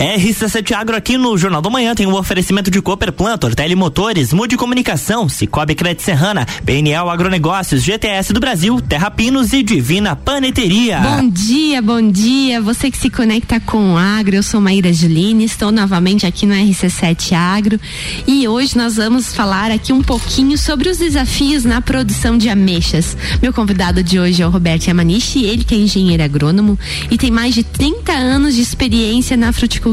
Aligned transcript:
RC7 0.00 0.72
Agro 0.72 0.96
aqui 0.96 1.18
no 1.18 1.36
Jornal 1.36 1.60
do 1.60 1.70
Manhã 1.70 1.94
tem 1.94 2.06
um 2.06 2.14
oferecimento 2.14 2.70
de 2.70 2.80
Cooper 2.80 3.12
Plantor, 3.12 3.54
Telemotores, 3.54 4.32
Mude 4.32 4.56
Comunicação, 4.56 5.28
Cicobi 5.28 5.74
Crédito 5.74 6.00
Serrana, 6.00 6.46
PNL 6.64 7.10
Agronegócios, 7.10 7.82
GTS 7.82 8.32
do 8.32 8.40
Brasil, 8.40 8.80
Terra 8.80 9.10
Pinos 9.10 9.52
e 9.52 9.62
Divina 9.62 10.16
Paneteria. 10.16 11.00
Bom 11.00 11.28
dia, 11.28 11.82
bom 11.82 12.00
dia. 12.00 12.62
Você 12.62 12.90
que 12.90 12.96
se 12.96 13.10
conecta 13.10 13.60
com 13.60 13.92
o 13.92 13.98
Agro, 13.98 14.36
eu 14.36 14.42
sou 14.42 14.58
Maíra 14.58 14.90
Juline, 14.90 15.44
estou 15.44 15.70
novamente 15.70 16.24
aqui 16.24 16.46
no 16.46 16.54
RC7 16.54 17.34
Agro 17.34 17.78
e 18.26 18.48
hoje 18.48 18.78
nós 18.78 18.96
vamos 18.96 19.34
falar 19.34 19.70
aqui 19.70 19.92
um 19.92 20.02
pouquinho 20.02 20.56
sobre 20.56 20.88
os 20.88 20.96
desafios 20.96 21.66
na 21.66 21.82
produção 21.82 22.38
de 22.38 22.48
ameixas. 22.48 23.14
Meu 23.42 23.52
convidado 23.52 24.02
de 24.02 24.18
hoje 24.18 24.40
é 24.40 24.46
o 24.46 24.50
Roberto 24.50 24.86
Yamanishi, 24.86 25.44
ele 25.44 25.62
que 25.62 25.74
é 25.74 25.78
engenheiro 25.78 26.22
agrônomo 26.22 26.78
e 27.10 27.18
tem 27.18 27.30
mais 27.30 27.54
de 27.54 27.62
30 27.62 28.12
anos 28.12 28.54
de 28.54 28.62
experiência 28.62 29.36
na 29.36 29.52
fruticultura. 29.52 29.89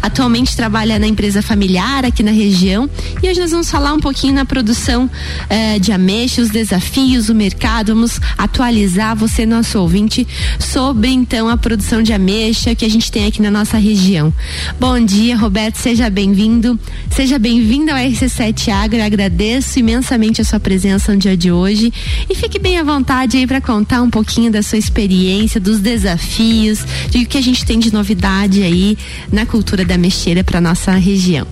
Atualmente 0.00 0.56
trabalha 0.56 0.98
na 0.98 1.06
empresa 1.06 1.42
familiar 1.42 2.04
aqui 2.04 2.22
na 2.22 2.30
região 2.30 2.88
e 3.22 3.28
hoje 3.28 3.40
nós 3.40 3.50
vamos 3.50 3.70
falar 3.70 3.92
um 3.92 4.00
pouquinho 4.00 4.34
na 4.34 4.44
produção 4.44 5.10
eh, 5.48 5.78
de 5.78 5.92
ameixas, 5.92 6.46
os 6.46 6.50
desafios, 6.50 7.28
o 7.28 7.34
mercado, 7.34 7.94
vamos 7.94 8.20
atualizar 8.36 9.16
você, 9.16 9.44
nosso 9.44 9.78
ouvinte, 9.78 10.26
sobre 10.58 11.10
então 11.10 11.48
a 11.48 11.56
produção 11.56 12.02
de 12.02 12.12
ameixa 12.12 12.74
que 12.74 12.84
a 12.84 12.88
gente 12.88 13.10
tem 13.10 13.26
aqui 13.26 13.42
na 13.42 13.50
nossa 13.50 13.76
região. 13.76 14.32
Bom 14.78 14.98
dia, 15.04 15.36
Roberto, 15.36 15.76
seja 15.76 16.08
bem-vindo. 16.08 16.78
Seja 17.10 17.38
bem-vindo 17.38 17.90
ao 17.90 17.96
RC7 17.96 18.68
Agro. 18.68 19.02
agradeço 19.02 19.78
imensamente 19.78 20.40
a 20.40 20.44
sua 20.44 20.60
presença 20.60 21.12
no 21.12 21.18
dia 21.18 21.36
de 21.36 21.50
hoje 21.50 21.92
e 22.28 22.34
fique 22.34 22.58
bem 22.58 22.78
à 22.78 22.82
vontade 22.82 23.36
aí 23.36 23.46
para 23.46 23.60
contar 23.60 24.02
um 24.02 24.10
pouquinho 24.10 24.50
da 24.50 24.62
sua 24.62 24.78
experiência, 24.78 25.60
dos 25.60 25.80
desafios, 25.80 26.84
de 27.10 27.18
o 27.18 27.26
que 27.26 27.38
a 27.38 27.42
gente 27.42 27.64
tem 27.64 27.78
de 27.78 27.92
novidade 27.92 28.62
aí 28.62 28.96
na 29.32 29.46
cultura 29.46 29.84
da 29.84 29.96
mexeira 29.96 30.42
para 30.44 30.60
nossa 30.60 30.92
região. 30.92 31.46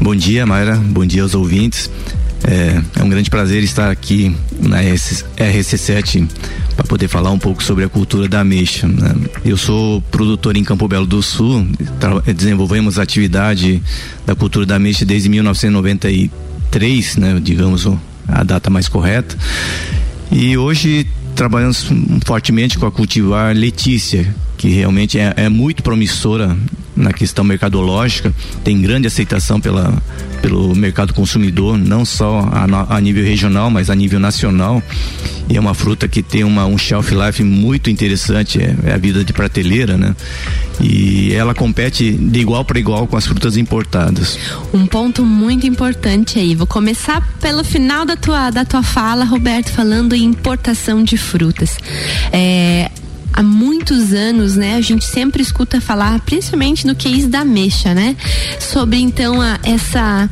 Bom 0.00 0.14
dia, 0.16 0.46
Mayra. 0.46 0.76
Bom 0.76 1.04
dia 1.04 1.22
aos 1.22 1.34
ouvintes. 1.34 1.90
É, 2.42 2.82
é, 2.98 3.02
um 3.02 3.08
grande 3.08 3.28
prazer 3.28 3.62
estar 3.62 3.90
aqui 3.90 4.34
na 4.58 4.82
RC7 4.82 6.26
para 6.74 6.86
poder 6.86 7.06
falar 7.06 7.30
um 7.30 7.38
pouco 7.38 7.62
sobre 7.62 7.84
a 7.84 7.88
cultura 7.88 8.26
da 8.28 8.40
ameixa. 8.40 8.88
Né? 8.88 9.14
Eu 9.44 9.58
sou 9.58 10.00
produtor 10.10 10.56
em 10.56 10.64
Campo 10.64 10.88
Belo 10.88 11.06
do 11.06 11.22
Sul, 11.22 11.66
desenvolvemos 12.34 12.98
a 12.98 13.02
atividade 13.02 13.82
da 14.24 14.34
cultura 14.34 14.64
da 14.64 14.76
ameixa 14.76 15.04
desde 15.04 15.28
1993, 15.28 17.16
né, 17.16 17.38
digamos 17.42 17.86
a 18.26 18.42
data 18.42 18.70
mais 18.70 18.88
correta. 18.88 19.36
E 20.32 20.56
hoje 20.56 21.06
trabalhamos 21.34 21.86
fortemente 22.24 22.78
com 22.78 22.86
a 22.86 22.90
cultivar 22.90 23.54
Letícia, 23.54 24.34
que 24.60 24.68
realmente 24.68 25.18
é, 25.18 25.32
é 25.38 25.48
muito 25.48 25.82
promissora 25.82 26.54
na 26.94 27.14
questão 27.14 27.42
mercadológica, 27.42 28.30
tem 28.62 28.78
grande 28.82 29.06
aceitação 29.06 29.58
pela, 29.58 29.90
pelo 30.42 30.74
mercado 30.74 31.14
consumidor, 31.14 31.78
não 31.78 32.04
só 32.04 32.40
a, 32.52 32.94
a, 32.94 33.00
nível 33.00 33.24
regional, 33.24 33.70
mas 33.70 33.88
a 33.88 33.94
nível 33.94 34.20
nacional. 34.20 34.82
E 35.48 35.56
é 35.56 35.60
uma 35.60 35.72
fruta 35.72 36.06
que 36.06 36.22
tem 36.22 36.44
uma, 36.44 36.66
um 36.66 36.76
shelf 36.76 37.10
life 37.10 37.42
muito 37.42 37.88
interessante, 37.88 38.60
é, 38.60 38.76
é 38.84 38.92
a 38.92 38.98
vida 38.98 39.24
de 39.24 39.32
prateleira, 39.32 39.96
né? 39.96 40.14
E 40.78 41.32
ela 41.32 41.54
compete 41.54 42.12
de 42.12 42.40
igual 42.40 42.62
para 42.62 42.78
igual 42.78 43.06
com 43.06 43.16
as 43.16 43.26
frutas 43.26 43.56
importadas. 43.56 44.38
Um 44.74 44.86
ponto 44.86 45.24
muito 45.24 45.66
importante 45.66 46.38
aí. 46.38 46.54
Vou 46.54 46.66
começar 46.66 47.26
pelo 47.40 47.64
final 47.64 48.04
da 48.04 48.14
tua, 48.14 48.50
da 48.50 48.66
tua 48.66 48.82
fala, 48.82 49.24
Roberto, 49.24 49.70
falando 49.70 50.14
em 50.14 50.22
importação 50.22 51.02
de 51.02 51.16
frutas. 51.16 51.78
É, 52.30 52.90
há 53.32 53.42
muitos 53.42 54.12
anos, 54.12 54.56
né, 54.56 54.76
a 54.76 54.80
gente 54.80 55.04
sempre 55.04 55.42
escuta 55.42 55.80
falar, 55.80 56.20
principalmente 56.20 56.86
no 56.86 56.94
case 56.94 57.26
da 57.26 57.44
mexa, 57.44 57.94
né, 57.94 58.16
sobre 58.58 58.98
então 58.98 59.40
a, 59.40 59.58
essa 59.62 60.28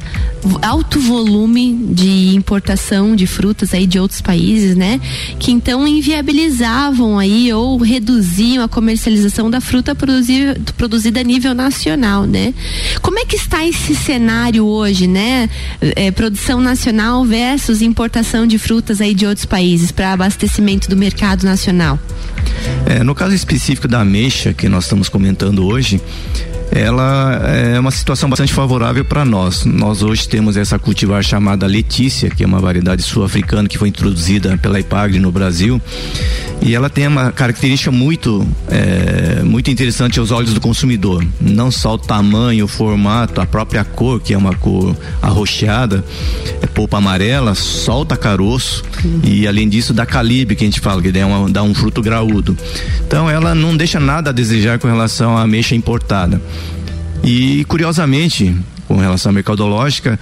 alto 0.63 1.01
volume 1.01 1.75
de 1.91 2.35
importação 2.35 3.17
de 3.17 3.27
frutas 3.27 3.75
aí 3.75 3.87
de 3.87 3.99
outros 3.99 4.21
países, 4.21 4.77
né, 4.77 5.01
que 5.39 5.51
então 5.51 5.87
inviabilizavam 5.87 7.19
aí 7.19 7.53
ou 7.53 7.77
reduziam 7.79 8.65
a 8.65 8.69
comercialização 8.69 9.51
da 9.51 9.61
fruta 9.61 9.95
produzir, 9.95 10.61
produzida 10.77 11.21
a 11.21 11.25
nível 11.25 11.55
nacional, 11.55 12.25
né? 12.25 12.55
Como 13.03 13.19
é 13.19 13.25
que 13.25 13.37
está 13.37 13.67
esse 13.67 13.95
cenário 13.95 14.65
hoje, 14.65 15.07
né? 15.07 15.49
É, 15.81 16.11
produção 16.11 16.61
nacional 16.61 17.25
versus 17.25 17.83
importação 17.83 18.47
de 18.47 18.59
frutas 18.59 19.01
aí 19.01 19.15
de 19.15 19.27
outros 19.27 19.47
países 19.47 19.91
para 19.91 20.13
abastecimento 20.13 20.89
do 20.89 20.97
mercado 20.97 21.45
nacional? 21.45 21.99
É, 22.87 23.03
no 23.05 23.15
caso 23.15 23.35
específico 23.35 23.87
da 23.87 24.01
ameixa 24.01 24.53
que 24.53 24.69
nós 24.69 24.85
estamos 24.85 25.09
comentando 25.09 25.67
hoje, 25.67 26.01
ela 26.71 27.41
é 27.47 27.79
uma 27.79 27.91
situação 27.91 28.29
bastante 28.29 28.53
favorável 28.53 29.05
para 29.05 29.25
nós. 29.25 29.65
Nós 29.65 30.03
hoje 30.03 30.29
temos 30.29 30.57
essa 30.57 30.79
cultivar 30.79 31.23
chamada 31.23 31.67
Letícia, 31.67 32.31
que 32.31 32.45
é 32.45 32.47
uma 32.47 32.61
variedade 32.61 33.03
sul-africana 33.03 33.69
que 33.69 33.79
foi 33.79 33.89
introduzida 33.89 34.57
pela 34.59 34.79
IPAGRE 34.79 35.19
no 35.19 35.33
Brasil. 35.33 35.81
E 36.61 36.75
ela 36.75 36.91
tem 36.91 37.07
uma 37.07 37.31
característica 37.31 37.91
muito, 37.91 38.47
é, 38.69 39.43
muito 39.43 39.71
interessante 39.71 40.19
aos 40.19 40.31
olhos 40.31 40.53
do 40.53 40.61
consumidor. 40.61 41.25
Não 41.41 41.71
só 41.71 41.95
o 41.95 41.99
tamanho, 41.99 42.65
o 42.65 42.69
formato, 42.69 43.41
a 43.41 43.47
própria 43.47 43.85
cor, 43.85 44.21
que 44.21 44.35
é 44.35 44.39
uma 44.39 44.55
cor 44.55 44.97
arroxeada, 45.23 46.05
é 46.61 46.67
polpa 46.67 46.99
amarela, 46.99 47.55
solta 47.55 48.17
caroço 48.17 48.83
e 49.23 49.47
além 49.47 49.69
disso 49.69 49.95
dá 49.95 50.05
calibre, 50.05 50.57
que 50.57 50.65
a 50.65 50.67
gente 50.67 50.81
fala, 50.81 51.01
que 51.01 51.13
dá, 51.13 51.27
uma, 51.27 51.49
dá 51.49 51.63
um 51.63 51.75
fruto 51.75 52.03
graúdo. 52.03 52.57
Então 53.07 53.31
ela 53.31 53.55
não 53.55 53.77
deixa 53.77 54.01
nada 54.01 54.31
a 54.31 54.33
desejar 54.33 54.79
com 54.79 54.89
relação 54.89 55.37
à 55.37 55.43
ameixa 55.43 55.75
importada. 55.75 56.41
E 57.25 57.65
curiosamente, 57.65 58.57
com 58.87 58.97
relação 58.97 59.31
à 59.31 59.33
mercadológica, 59.33 60.19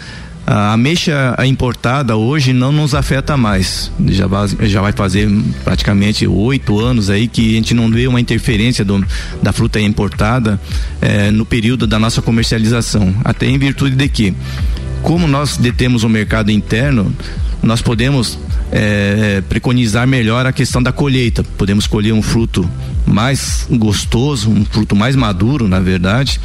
a 0.47 0.75
ameixa 0.75 1.37
importada 1.45 2.17
hoje 2.17 2.53
não 2.53 2.71
nos 2.71 2.95
afeta 2.95 3.37
mais. 3.37 3.91
Já 4.07 4.29
vai, 4.29 4.49
já 4.63 4.81
vai 4.81 4.93
fazer 4.93 5.29
praticamente 5.65 6.25
oito 6.25 6.79
anos 6.79 7.11
aí 7.11 7.27
que 7.27 7.53
a 7.53 7.55
gente 7.57 7.75
não 7.75 7.91
vê 7.91 8.07
uma 8.07 8.21
interferência 8.21 8.85
do, 8.85 9.05
da 9.43 9.53
fruta 9.53 9.81
importada 9.81 10.61
eh, 11.03 11.33
no 11.33 11.45
período 11.45 11.85
da 11.85 11.99
nossa 11.99 12.23
comercialização. 12.23 13.13
Até 13.25 13.47
em 13.47 13.59
virtude 13.59 13.97
de 13.97 14.09
que, 14.09 14.35
como 15.03 15.27
nós 15.27 15.57
detemos 15.57 16.05
o 16.05 16.09
mercado 16.09 16.53
interno, 16.53 17.13
nós 17.61 17.83
podemos 17.83 18.39
é, 18.71 19.43
preconizar 19.49 20.07
melhor 20.07 20.47
a 20.47 20.53
questão 20.53 20.83
da 20.83 20.93
colheita. 20.93 21.45
Podemos 21.57 21.87
colher 21.87 22.13
um 22.13 22.23
fruto 22.23 22.69
mais 23.07 23.67
gostoso, 23.71 24.51
um 24.51 24.65
fruto 24.65 24.97
mais 24.97 25.15
maduro, 25.15 25.69
na 25.69 25.81
verdade, 25.81 26.41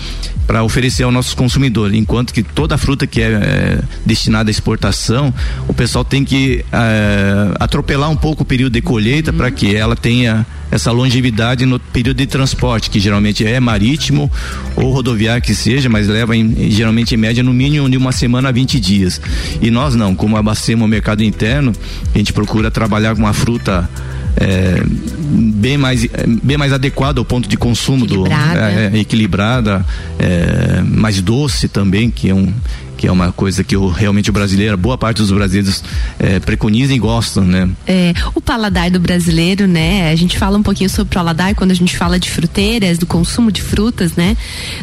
para 0.46 0.64
oferecer 0.64 1.04
ao 1.04 1.12
nosso 1.12 1.36
consumidor. 1.36 1.94
Enquanto 1.94 2.34
que 2.34 2.44
toda 2.44 2.78
fruta 2.78 3.08
que 3.08 3.22
é, 3.22 3.32
é 3.32 3.80
destinada 4.06 4.50
à 4.50 4.52
exportação, 4.52 5.34
o 5.68 5.74
pessoal 5.74 6.06
tem 6.06 6.24
que 6.24 6.64
é, 6.72 7.54
atropelar 7.60 8.10
um 8.10 8.16
pouco 8.16 8.44
o 8.44 8.46
período 8.46 8.74
de 8.74 8.82
colheita 8.82 9.32
uhum. 9.32 9.38
para 9.38 9.52
que 9.52 9.76
ela 9.76 9.96
tenha 9.96 10.46
essa 10.72 10.92
longevidade 10.92 11.66
no 11.66 11.80
período 11.80 12.18
de 12.18 12.26
transporte, 12.26 12.90
que 12.90 13.00
geralmente 13.00 13.46
é 13.46 13.60
marítimo 13.60 14.32
ou 14.76 14.92
rodoviário 14.92 15.44
que 15.44 15.54
seja, 15.54 15.90
mas 15.90 16.08
leva 16.08 16.36
em, 16.36 16.72
geralmente 16.72 17.14
em 17.14 17.18
média 17.18 17.44
no 17.44 17.54
mínimo 17.54 17.90
de 17.90 17.98
uma 17.98 18.12
semana 18.12 18.50
a 18.50 18.52
20 18.52 18.80
dias. 18.80 19.22
E 19.62 19.70
nós 19.70 19.94
não, 19.96 20.16
como 20.16 20.38
abastecemos 20.38 20.86
o 20.86 20.88
mercado 20.88 21.24
interno, 21.24 21.74
a 22.14 22.18
gente 22.18 22.32
procura 22.32 22.72
trabalhar 22.72 23.14
com 23.14 23.22
uma 23.22 23.34
fruta 23.34 23.90
é, 24.38 24.82
bem 24.86 25.78
mais 25.78 26.08
bem 26.42 26.58
mais 26.58 26.72
adequada 26.72 27.20
ao 27.20 27.26
ponto 27.26 27.50
de 27.50 27.58
consumo 27.58 28.06
equilibrada. 28.06 28.60
do 28.60 28.80
é, 28.80 28.92
é, 28.94 29.00
equilibrada 29.00 29.86
é, 30.18 30.82
mais 30.86 31.22
doce 31.22 31.68
também 31.68 32.10
que 32.10 32.30
é 32.30 32.34
um 32.34 32.54
que 33.02 33.08
é 33.08 33.12
uma 33.12 33.32
coisa 33.32 33.64
que 33.64 33.76
o, 33.76 33.88
realmente 33.88 34.30
o 34.30 34.34
brasileiro, 34.34 34.78
boa 34.78 34.96
parte 34.96 35.18
dos 35.18 35.32
brasileiros 35.32 35.84
é, 36.20 36.40
preconizam 36.40 36.96
e 36.96 37.00
gostam, 37.00 37.44
né? 37.44 37.68
É, 37.88 38.14
o 38.36 38.40
paladar 38.40 38.92
do 38.92 39.00
brasileiro, 39.00 39.68
né? 39.68 40.12
A 40.12 40.16
gente 40.16 40.38
fala 40.38 40.56
um 40.56 40.62
pouquinho 40.62 40.88
sobre 40.88 41.12
o 41.12 41.16
paladar 41.16 41.56
quando 41.56 41.72
a 41.72 41.74
gente 41.74 41.98
fala 41.98 42.20
de 42.20 42.30
fruteiras, 42.30 43.00
do 43.00 43.08
consumo 43.08 43.52
de 43.52 43.60
frutas, 43.60 44.14
né? 44.14 44.38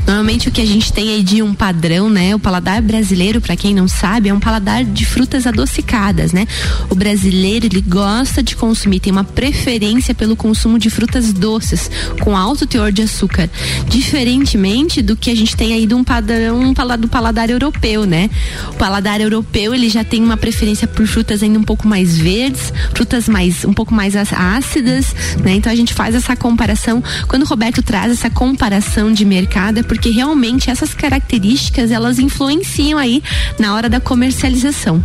Normalmente 0.04 0.48
o 0.48 0.50
que 0.50 0.60
a 0.60 0.66
gente 0.66 0.92
tem 0.92 1.10
aí 1.10 1.22
de 1.22 1.42
um 1.42 1.54
padrão, 1.54 2.10
né? 2.10 2.34
O 2.34 2.40
paladar 2.40 2.82
brasileiro, 2.82 3.40
para 3.40 3.54
quem 3.54 3.72
não 3.72 3.86
sabe, 3.86 4.30
é 4.30 4.34
um 4.34 4.40
paladar 4.40 4.84
de 4.84 5.06
frutas 5.06 5.46
adocicadas, 5.46 6.32
né? 6.32 6.44
O 6.90 6.96
brasileiro, 6.96 7.66
ele 7.66 7.80
gosta 7.80 8.42
de 8.42 8.56
consumir, 8.56 8.98
tem 8.98 9.12
uma 9.12 9.22
preferência 9.22 10.12
pelo 10.12 10.34
consumo 10.34 10.76
de 10.76 10.90
frutas 10.90 11.32
doces, 11.32 11.88
com 12.20 12.36
alto 12.36 12.66
teor 12.66 12.90
de 12.90 13.02
açúcar. 13.02 13.48
Diferentemente 13.86 15.02
do 15.02 15.14
que 15.14 15.30
a 15.30 15.36
gente 15.36 15.56
tem 15.56 15.72
aí 15.72 15.86
de 15.86 15.94
um 15.94 16.02
padrão 16.02 16.74
do 16.98 17.08
paladar 17.08 17.48
europeu, 17.48 18.07
né? 18.08 18.30
O 18.70 18.74
paladar 18.74 19.20
europeu, 19.20 19.74
ele 19.74 19.88
já 19.88 20.02
tem 20.02 20.22
uma 20.22 20.36
preferência 20.36 20.88
por 20.88 21.06
frutas 21.06 21.42
ainda 21.42 21.58
um 21.58 21.62
pouco 21.62 21.86
mais 21.86 22.16
verdes, 22.18 22.72
frutas 22.94 23.28
mais 23.28 23.64
um 23.64 23.72
pouco 23.72 23.94
mais 23.94 24.14
ácidas, 24.16 25.14
né? 25.44 25.54
Então 25.54 25.70
a 25.70 25.76
gente 25.76 25.94
faz 25.94 26.14
essa 26.14 26.34
comparação. 26.34 27.02
Quando 27.28 27.42
o 27.42 27.46
Roberto 27.46 27.82
traz 27.82 28.12
essa 28.12 28.30
comparação 28.30 29.12
de 29.12 29.24
mercado, 29.24 29.78
é 29.78 29.82
porque 29.82 30.10
realmente 30.10 30.70
essas 30.70 30.94
características, 30.94 31.90
elas 31.90 32.18
influenciam 32.18 32.98
aí 32.98 33.22
na 33.58 33.74
hora 33.74 33.88
da 33.88 34.00
comercialização. 34.00 35.02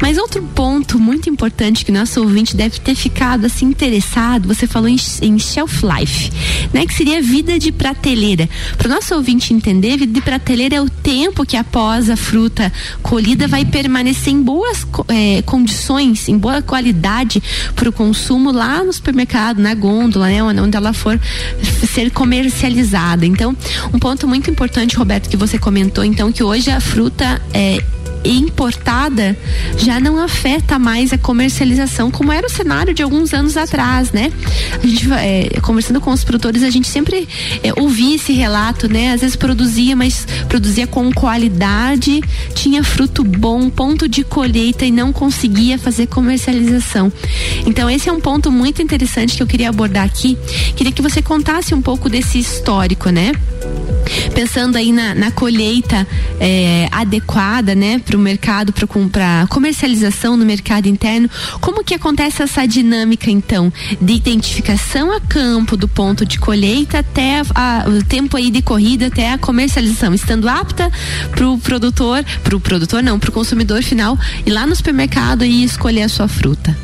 Mas 0.00 0.18
outro 0.18 0.42
ponto 0.42 0.98
muito 0.98 1.28
importante 1.28 1.84
que 1.84 1.92
nosso 1.92 2.20
ouvinte 2.20 2.56
deve 2.56 2.80
ter 2.80 2.94
ficado 2.94 3.46
assim 3.46 3.66
interessado, 3.66 4.48
você 4.48 4.66
falou 4.66 4.88
em, 4.88 4.96
em 5.22 5.38
shelf 5.38 5.82
life, 5.82 6.30
né? 6.72 6.86
Que 6.86 6.94
seria 6.94 7.20
vida 7.20 7.58
de 7.58 7.70
prateleira. 7.70 8.48
Para 8.78 8.88
o 8.88 8.90
nosso 8.90 9.14
ouvinte 9.14 9.52
entender, 9.52 9.98
vida 9.98 10.12
de 10.12 10.20
prateleira 10.20 10.76
é 10.76 10.80
o 10.80 10.88
tempo 10.88 11.44
que 11.44 11.56
após 11.56 12.08
a 12.08 12.16
fruta 12.16 12.45
colhida 13.02 13.48
vai 13.48 13.64
permanecer 13.64 14.32
em 14.32 14.42
boas 14.42 14.86
é, 15.08 15.42
condições, 15.42 16.28
em 16.28 16.38
boa 16.38 16.62
qualidade 16.62 17.42
para 17.74 17.88
o 17.88 17.92
consumo 17.92 18.50
lá 18.50 18.82
no 18.82 18.92
supermercado, 18.92 19.58
na 19.58 19.74
gôndola, 19.74 20.28
né? 20.28 20.42
Onde 20.42 20.76
ela 20.76 20.92
for 20.92 21.18
ser 21.92 22.10
comercializada. 22.10 23.26
Então, 23.26 23.56
um 23.92 23.98
ponto 23.98 24.26
muito 24.26 24.50
importante, 24.50 24.96
Roberto, 24.96 25.28
que 25.28 25.36
você 25.36 25.58
comentou, 25.58 26.04
então, 26.04 26.32
que 26.32 26.42
hoje 26.42 26.70
a 26.70 26.80
fruta 26.80 27.40
é 27.52 27.82
importada 28.24 29.36
já 29.76 30.00
não 30.00 30.18
afeta 30.22 30.78
mais 30.78 31.12
a 31.12 31.18
comercialização, 31.18 32.10
como 32.10 32.32
era 32.32 32.46
o 32.46 32.50
cenário 32.50 32.94
de 32.94 33.02
alguns 33.02 33.32
anos 33.32 33.56
atrás, 33.56 34.12
né? 34.12 34.32
A 34.82 34.86
gente, 34.86 35.12
é, 35.12 35.60
conversando 35.60 36.00
com 36.00 36.10
os 36.10 36.24
produtores, 36.24 36.62
a 36.62 36.70
gente 36.70 36.88
sempre 36.88 37.28
é, 37.62 37.72
ouvia 37.80 38.16
esse 38.16 38.32
relato, 38.32 38.88
né? 38.88 39.12
Às 39.12 39.20
vezes 39.20 39.36
produzia, 39.36 39.94
mas 39.94 40.26
produzia 40.48 40.86
com 40.86 41.12
qualidade, 41.12 42.20
tinha 42.54 42.82
fruto 42.82 43.22
bom, 43.22 43.68
ponto 43.70 44.08
de 44.08 44.24
colheita 44.24 44.84
e 44.84 44.90
não 44.90 45.12
conseguia 45.12 45.78
fazer 45.78 46.06
comercialização. 46.06 47.12
Então, 47.66 47.88
esse 47.88 48.08
é 48.08 48.12
um 48.12 48.20
ponto 48.20 48.50
muito 48.50 48.82
interessante 48.82 49.36
que 49.36 49.42
eu 49.42 49.46
queria 49.46 49.68
abordar 49.68 50.04
aqui. 50.04 50.38
Queria 50.76 50.92
que 50.92 51.02
você 51.02 51.22
contasse 51.22 51.74
um 51.74 51.82
pouco 51.82 52.08
desse 52.08 52.38
histórico, 52.38 53.10
né? 53.10 53.32
Pensando 54.34 54.76
aí 54.76 54.92
na, 54.92 55.14
na 55.14 55.30
colheita 55.30 56.06
é, 56.40 56.88
adequada, 56.90 57.74
né, 57.74 57.98
para 57.98 58.16
o 58.16 58.20
mercado, 58.20 58.72
para 58.72 59.46
comercialização 59.48 60.36
no 60.36 60.44
mercado 60.44 60.86
interno, 60.86 61.28
como 61.60 61.84
que 61.84 61.94
acontece 61.94 62.42
essa 62.42 62.66
dinâmica 62.66 63.30
então 63.30 63.72
de 64.00 64.12
identificação 64.12 65.12
a 65.12 65.20
campo 65.20 65.76
do 65.76 65.88
ponto 65.88 66.24
de 66.24 66.38
colheita 66.38 66.98
até 67.00 67.42
a, 67.54 67.84
o 67.88 68.04
tempo 68.04 68.36
aí 68.36 68.50
de 68.50 68.62
corrida 68.62 69.06
até 69.06 69.32
a 69.32 69.38
comercialização, 69.38 70.14
estando 70.14 70.48
apta 70.48 70.90
para 71.30 71.48
o 71.48 71.58
produtor, 71.58 72.24
para 72.42 72.56
o 72.56 72.60
produtor 72.60 73.02
não, 73.02 73.18
para 73.18 73.30
o 73.30 73.32
consumidor 73.32 73.82
final 73.82 74.18
ir 74.44 74.50
lá 74.50 74.66
no 74.66 74.74
supermercado 74.74 75.44
e 75.44 75.64
escolher 75.64 76.02
a 76.02 76.08
sua 76.08 76.28
fruta. 76.28 76.76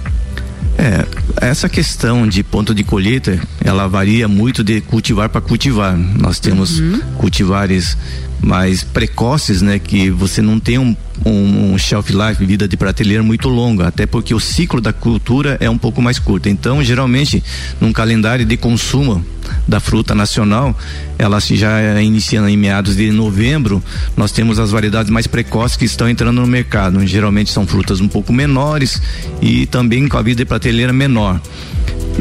É, 0.78 1.46
essa 1.46 1.68
questão 1.68 2.26
de 2.26 2.42
ponto 2.42 2.74
de 2.74 2.82
colheita, 2.82 3.38
ela 3.64 3.86
varia 3.86 4.26
muito 4.26 4.64
de 4.64 4.80
cultivar 4.80 5.28
para 5.28 5.40
cultivar. 5.40 5.96
Nós 5.96 6.40
temos 6.40 6.80
uhum. 6.80 7.00
cultivares 7.18 7.96
mais 8.42 8.82
precoces, 8.82 9.62
né, 9.62 9.78
que 9.78 10.10
você 10.10 10.42
não 10.42 10.58
tem 10.58 10.78
um 10.78 10.94
um, 11.24 11.72
um 11.72 11.78
shelf 11.78 12.10
life, 12.10 12.44
vida 12.44 12.66
de 12.66 12.76
prateleira 12.76 13.22
muito 13.22 13.48
longa, 13.48 13.88
até 13.88 14.06
porque 14.06 14.34
o 14.34 14.40
ciclo 14.40 14.80
da 14.80 14.92
cultura 14.92 15.56
é 15.60 15.68
um 15.68 15.78
pouco 15.78 16.00
mais 16.00 16.18
curto. 16.18 16.48
Então, 16.48 16.82
geralmente, 16.82 17.42
num 17.80 17.92
calendário 17.92 18.44
de 18.44 18.56
consumo 18.56 19.24
da 19.66 19.80
fruta 19.80 20.14
nacional, 20.14 20.76
ela 21.18 21.40
se 21.40 21.56
já 21.56 22.00
inicia 22.00 22.40
em 22.48 22.56
meados 22.56 22.96
de 22.96 23.10
novembro, 23.10 23.82
nós 24.16 24.32
temos 24.32 24.58
as 24.58 24.70
variedades 24.70 25.10
mais 25.10 25.26
precoces 25.26 25.76
que 25.76 25.84
estão 25.84 26.08
entrando 26.08 26.40
no 26.40 26.46
mercado. 26.46 27.04
Geralmente 27.06 27.50
são 27.50 27.66
frutas 27.66 28.00
um 28.00 28.08
pouco 28.08 28.32
menores 28.32 29.00
e 29.40 29.66
também 29.66 30.08
com 30.08 30.16
a 30.16 30.22
vida 30.22 30.38
de 30.38 30.44
prateleira 30.44 30.92
menor. 30.92 31.40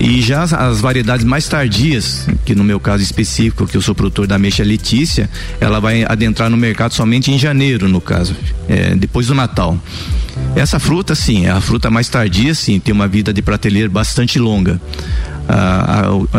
E 0.04 0.20
já 0.20 0.42
as, 0.42 0.52
as, 0.52 0.82
variedades 0.82 1.24
mais 1.24 1.48
tardias, 1.48 2.28
que 2.44 2.56
no 2.56 2.64
meu 2.64 2.80
caso 2.80 3.04
específico, 3.04 3.68
que 3.68 3.78
eu 3.78 3.82
sou 3.82 3.94
produtor 3.94 4.26
da 4.26 4.40
mexa 4.40 4.64
Letícia, 4.64 5.30
ela 5.60 5.80
vai 5.80 6.04
adentrar 6.04 6.50
no 6.50 6.58
mercado 6.58 6.96
somente 6.96 7.32
em 7.32 7.38
janeiro, 7.38 7.88
no 7.88 8.02
caso, 8.02 8.36
é, 8.68 8.96
depois 8.96 9.28
do 9.28 9.36
Natal. 9.36 9.78
Essa 10.56 10.80
fruta, 10.80 11.14
sim, 11.14 11.46
é 11.46 11.52
a 11.52 11.62
fruta 11.62 11.92
mais 11.92 12.10
tardia, 12.10 12.56
sim, 12.56 12.80
tem 12.80 12.92
uma 12.92 13.08
vida 13.08 13.32
de 13.32 13.44
prateleira 13.44 13.90
bastante 13.90 14.40
longa 14.40 14.82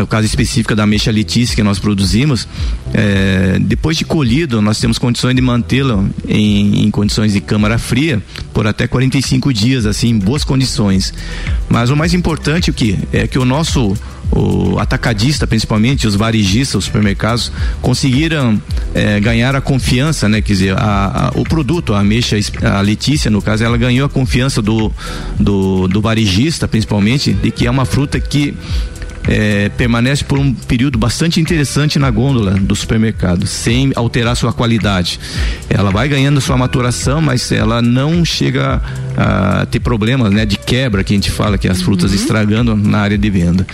o 0.02 0.06
caso 0.06 0.26
específico 0.26 0.75
da 0.75 0.87
mexa 0.87 1.10
Letícia 1.10 1.54
que 1.54 1.62
nós 1.62 1.78
produzimos, 1.78 2.49
é, 2.94 3.58
depois 3.60 3.96
de 3.96 4.04
colhido, 4.04 4.60
nós 4.62 4.78
temos 4.78 4.99
condições 4.99 5.34
de 5.34 5.43
mantê-lo 5.43 6.08
em, 6.26 6.84
em, 6.84 6.90
condições 6.90 7.32
de 7.32 7.40
câmara 7.40 7.78
fria 7.78 8.22
por 8.52 8.66
até 8.66 8.87
45 8.87 9.52
dias, 9.52 9.87
assim, 9.87 10.10
em 10.10 10.19
boas 10.19 10.44
condições. 10.44 11.12
Mas 11.69 11.90
o 11.90 11.96
mais 11.96 12.14
importante 12.14 12.70
o 12.70 12.75
que 12.75 12.99
é 13.12 13.26
que 13.26 13.38
o 13.38 13.44
nosso 13.44 13.94
o 14.32 14.79
atacadista, 14.79 15.46
principalmente 15.46 16.06
os 16.06 16.14
varejistas, 16.14 16.76
os 16.76 16.84
supermercados, 16.87 17.52
conseguiram 17.81 18.61
é, 18.94 19.20
ganhar 19.20 19.55
a 19.55 19.61
confiança, 19.61 20.29
né? 20.29 20.40
Quer 20.40 20.52
dizer, 20.52 20.76
a, 20.76 21.29
a, 21.29 21.38
o 21.38 21.44
produto, 21.44 21.93
a 21.93 22.00
ameixa, 22.00 22.37
a 22.62 22.81
Letícia, 22.81 23.31
no 23.31 23.43
caso, 23.43 23.62
ela 23.62 23.76
ganhou 23.76 24.06
a 24.06 24.08
confiança 24.08 24.62
do, 24.62 24.90
do, 25.38 25.87
do 25.87 26.00
varejista, 26.00 26.67
principalmente, 26.67 27.32
de 27.32 27.50
que 27.50 27.67
é 27.67 27.70
uma 27.70 27.84
fruta 27.84 28.19
que 28.19 28.55
é, 29.28 29.69
permanece 29.70 30.24
por 30.24 30.38
um 30.38 30.52
período 30.52 30.98
bastante 30.98 31.40
interessante 31.40 31.98
na 31.98 32.10
gôndola 32.10 32.52
do 32.52 32.74
supermercado, 32.74 33.46
sem 33.46 33.92
alterar 33.94 34.36
sua 34.36 34.52
qualidade. 34.52 35.19
Ela 35.69 35.90
vai 35.90 36.08
ganhando 36.08 36.40
sua 36.40 36.56
maturação, 36.56 37.20
mas 37.20 37.50
ela 37.52 37.80
não 37.80 38.24
chega 38.24 38.82
a 39.16 39.66
ter 39.66 39.80
problemas 39.80 40.32
né, 40.32 40.44
de 40.44 40.56
quebra, 40.56 41.04
que 41.04 41.12
a 41.12 41.16
gente 41.16 41.30
fala, 41.30 41.56
que 41.56 41.69
as 41.69 41.78
uhum. 41.78 41.84
frutas 41.84 42.12
estragando 42.12 42.76
na 42.76 42.98
área 42.98 43.19
de 43.19 43.30
venda. 43.30 43.66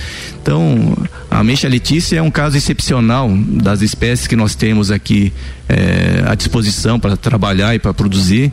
Então, 0.43 0.97
a 1.31 1.41
ameixa 1.41 1.69
letícia 1.69 2.17
é 2.17 2.23
um 2.23 2.31
caso 2.31 2.57
excepcional 2.57 3.31
das 3.31 3.83
espécies 3.83 4.27
que 4.27 4.37
nós 4.37 4.55
temos 4.55 4.91
aqui 4.91 5.33
é, 5.69 6.25
à 6.27 6.35
disposição 6.35 6.99
para 6.99 7.17
trabalhar 7.17 7.75
e 7.75 7.79
para 7.79 7.93
produzir 7.93 8.53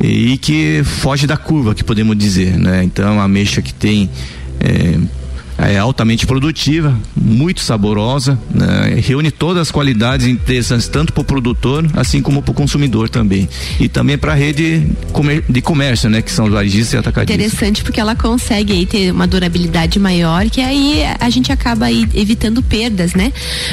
e 0.00 0.36
que 0.38 0.82
foge 0.84 1.26
da 1.26 1.36
curva, 1.36 1.74
que 1.74 1.82
podemos 1.82 2.16
dizer, 2.16 2.58
né? 2.58 2.82
Então, 2.84 3.20
a 3.20 3.24
ameixa 3.24 3.62
que 3.62 3.72
tem 3.72 4.10
é, 4.60 4.98
é 5.58 5.78
altamente 5.78 6.26
produtiva, 6.26 6.96
muito 7.16 7.60
saborosa, 7.60 8.38
né? 8.52 9.00
reúne 9.00 9.30
todas 9.30 9.62
as 9.62 9.70
qualidades 9.70 10.26
interessantes 10.26 10.88
tanto 10.88 11.12
para 11.12 11.22
o 11.22 11.24
produtor 11.24 11.86
assim 11.94 12.20
como 12.20 12.42
para 12.42 12.52
o 12.52 12.54
consumidor 12.54 13.08
também 13.08 13.48
e 13.80 13.88
também 13.88 14.18
para 14.18 14.32
a 14.32 14.34
rede 14.34 14.86
de 15.48 15.62
comércio, 15.62 16.10
né, 16.10 16.20
que 16.20 16.30
são 16.30 16.46
os 16.46 16.52
varejistas 16.52 16.92
e 16.92 16.96
atacadistas. 16.98 17.34
Interessante 17.36 17.82
porque 17.82 18.00
ela 18.00 18.14
consegue 18.14 18.72
aí 18.72 18.86
ter 18.86 19.10
uma 19.10 19.26
durabilidade 19.26 19.98
maior 19.98 20.48
que 20.50 20.60
aí 20.60 21.02
a 21.18 21.30
gente 21.30 21.50
acaba 21.50 21.86
aí 21.86 22.06
evitando 22.14 22.62
perdas, 22.62 23.14
né? 23.14 23.32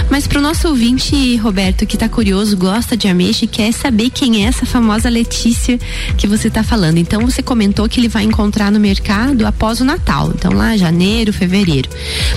Mas 0.09 0.25
para 0.25 0.39
o 0.39 0.41
nosso 0.41 0.67
ouvinte 0.69 1.35
Roberto 1.37 1.85
que 1.85 1.95
está 1.95 2.07
curioso, 2.07 2.55
gosta 2.55 2.95
de 2.95 3.07
ameixa 3.07 3.45
e 3.45 3.47
quer 3.47 3.71
saber 3.73 4.09
quem 4.09 4.45
é 4.45 4.47
essa 4.47 4.65
famosa 4.65 5.09
Letícia 5.09 5.79
que 6.17 6.27
você 6.27 6.47
está 6.47 6.63
falando. 6.63 6.97
Então 6.97 7.25
você 7.25 7.43
comentou 7.43 7.87
que 7.89 7.99
ele 7.99 8.07
vai 8.07 8.23
encontrar 8.23 8.71
no 8.71 8.79
mercado 8.79 9.45
após 9.45 9.81
o 9.81 9.85
Natal, 9.85 10.31
então 10.33 10.53
lá 10.53 10.77
janeiro, 10.77 11.33
fevereiro 11.33 11.72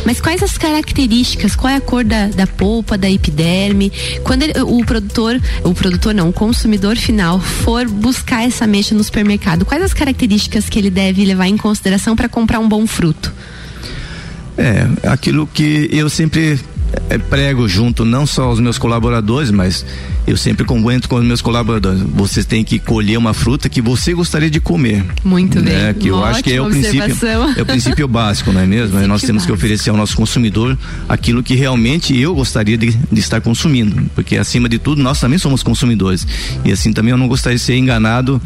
mas 0.05 0.21
quais 0.21 0.43
as 0.43 0.57
características, 0.57 1.55
qual 1.57 1.73
é 1.73 1.77
a 1.77 1.81
cor 1.81 2.05
da, 2.05 2.29
da 2.29 2.47
polpa, 2.47 2.97
da 2.97 3.11
epiderme? 3.11 3.93
Quando 4.23 4.43
ele, 4.43 4.53
o 4.63 4.85
produtor, 4.85 5.41
o 5.65 5.75
produtor 5.75 6.15
não, 6.15 6.29
o 6.29 6.33
consumidor 6.33 6.97
final 6.97 7.41
for 7.41 7.89
buscar 7.89 8.45
essa 8.47 8.67
mexa 8.67 8.95
no 8.95 9.03
supermercado, 9.03 9.65
quais 9.65 9.83
as 9.83 9.95
características 9.95 10.69
que 10.69 10.79
ele 10.79 10.91
deve 10.91 11.25
levar 11.25 11.49
em 11.49 11.57
consideração 11.57 12.17
para 12.17 12.29
comprar 12.29 12.59
um 12.59 12.69
bom 12.69 12.87
fruto? 12.87 13.33
É, 14.59 14.89
aquilo 15.09 15.47
que 15.47 15.89
eu 15.93 16.09
sempre 16.09 16.59
é, 17.11 17.19
prego 17.19 17.69
junto 17.69 18.05
não 18.05 18.27
só 18.27 18.45
aos 18.45 18.61
meus 18.61 18.79
colaboradores, 18.79 19.51
mas 19.51 19.85
eu 20.27 20.37
sempre 20.37 20.65
comento 20.65 21.09
com 21.09 21.17
os 21.17 21.25
meus 21.25 21.41
colaboradores. 21.41 22.01
Vocês 22.03 22.45
têm 22.45 22.65
que 22.65 22.79
colher 22.79 23.17
uma 23.17 23.33
fruta 23.33 23.69
que 23.69 23.81
você 23.81 24.13
gostaria 24.13 24.51
de 24.51 24.61
comer. 24.61 25.05
Muito 25.25 25.61
né? 25.61 25.93
bem. 25.93 26.03
Que 26.03 26.09
eu 26.09 26.25
acho 26.25 26.43
que 26.43 26.53
é 26.53 26.61
o 26.61 26.69
princípio, 26.69 27.17
é 27.57 27.63
o 27.63 27.67
princípio 27.67 28.09
básico, 28.09 28.53
não 28.53 28.61
é 28.61 28.67
mesmo? 28.67 28.99
Nós 29.07 29.23
temos 29.23 29.43
básico. 29.43 29.47
que 29.47 29.53
oferecer 29.53 29.91
ao 29.91 29.97
nosso 29.97 30.17
consumidor 30.17 30.77
aquilo 31.09 31.43
que 31.43 31.55
realmente 31.55 32.19
eu 32.19 32.35
gostaria 32.35 32.77
de, 32.77 32.91
de, 32.93 33.21
estar 33.21 33.41
consumindo, 33.41 34.11
porque 34.15 34.37
acima 34.37 34.69
de 34.69 34.79
tudo 34.79 35.03
nós 35.03 35.21
também 35.21 35.39
somos 35.39 35.63
consumidores 35.63 36.27
e 36.65 36.73
assim 36.73 36.93
também 36.93 37.13
eu 37.13 37.19
não 37.19 37.29
gostaria 37.29 37.57
de 37.57 37.63
ser 37.63 37.77
enganado 37.77 38.41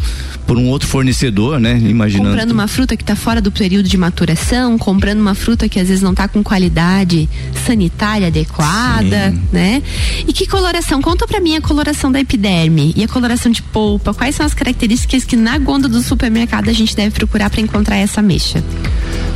por 0.46 0.58
um 0.58 0.68
outro 0.68 0.88
fornecedor, 0.88 1.58
né? 1.58 1.78
Imaginando. 1.78 2.30
Comprando 2.30 2.52
uma 2.52 2.68
fruta 2.68 2.96
que 2.96 3.02
está 3.02 3.16
fora 3.16 3.40
do 3.40 3.50
período 3.50 3.88
de 3.88 3.96
maturação, 3.96 4.76
comprando 4.76 5.20
uma 5.20 5.34
fruta 5.34 5.68
que 5.68 5.80
às 5.80 5.88
vezes 5.88 6.02
não 6.02 6.10
está 6.10 6.28
com 6.28 6.42
qualidade 6.42 7.28
sanitária 7.64 8.26
adequada, 8.26 9.30
Sim. 9.30 9.42
né? 9.52 9.82
E 10.26 10.32
que 10.32 10.46
coloração? 10.46 11.00
Conta 11.00 11.26
para 11.26 11.40
mim 11.40 11.56
a 11.56 11.60
coloração 11.70 12.10
da 12.10 12.18
epiderme 12.18 12.92
e 12.96 13.04
a 13.04 13.06
coloração 13.06 13.52
de 13.52 13.62
polpa, 13.62 14.12
quais 14.12 14.34
são 14.34 14.44
as 14.44 14.52
características 14.52 15.22
que 15.22 15.36
na 15.36 15.56
gôndola 15.56 15.94
do 15.94 16.02
supermercado 16.02 16.68
a 16.68 16.72
gente 16.72 16.96
deve 16.96 17.12
procurar 17.12 17.48
para 17.48 17.60
encontrar 17.60 17.96
essa 17.96 18.20
mexa? 18.20 18.60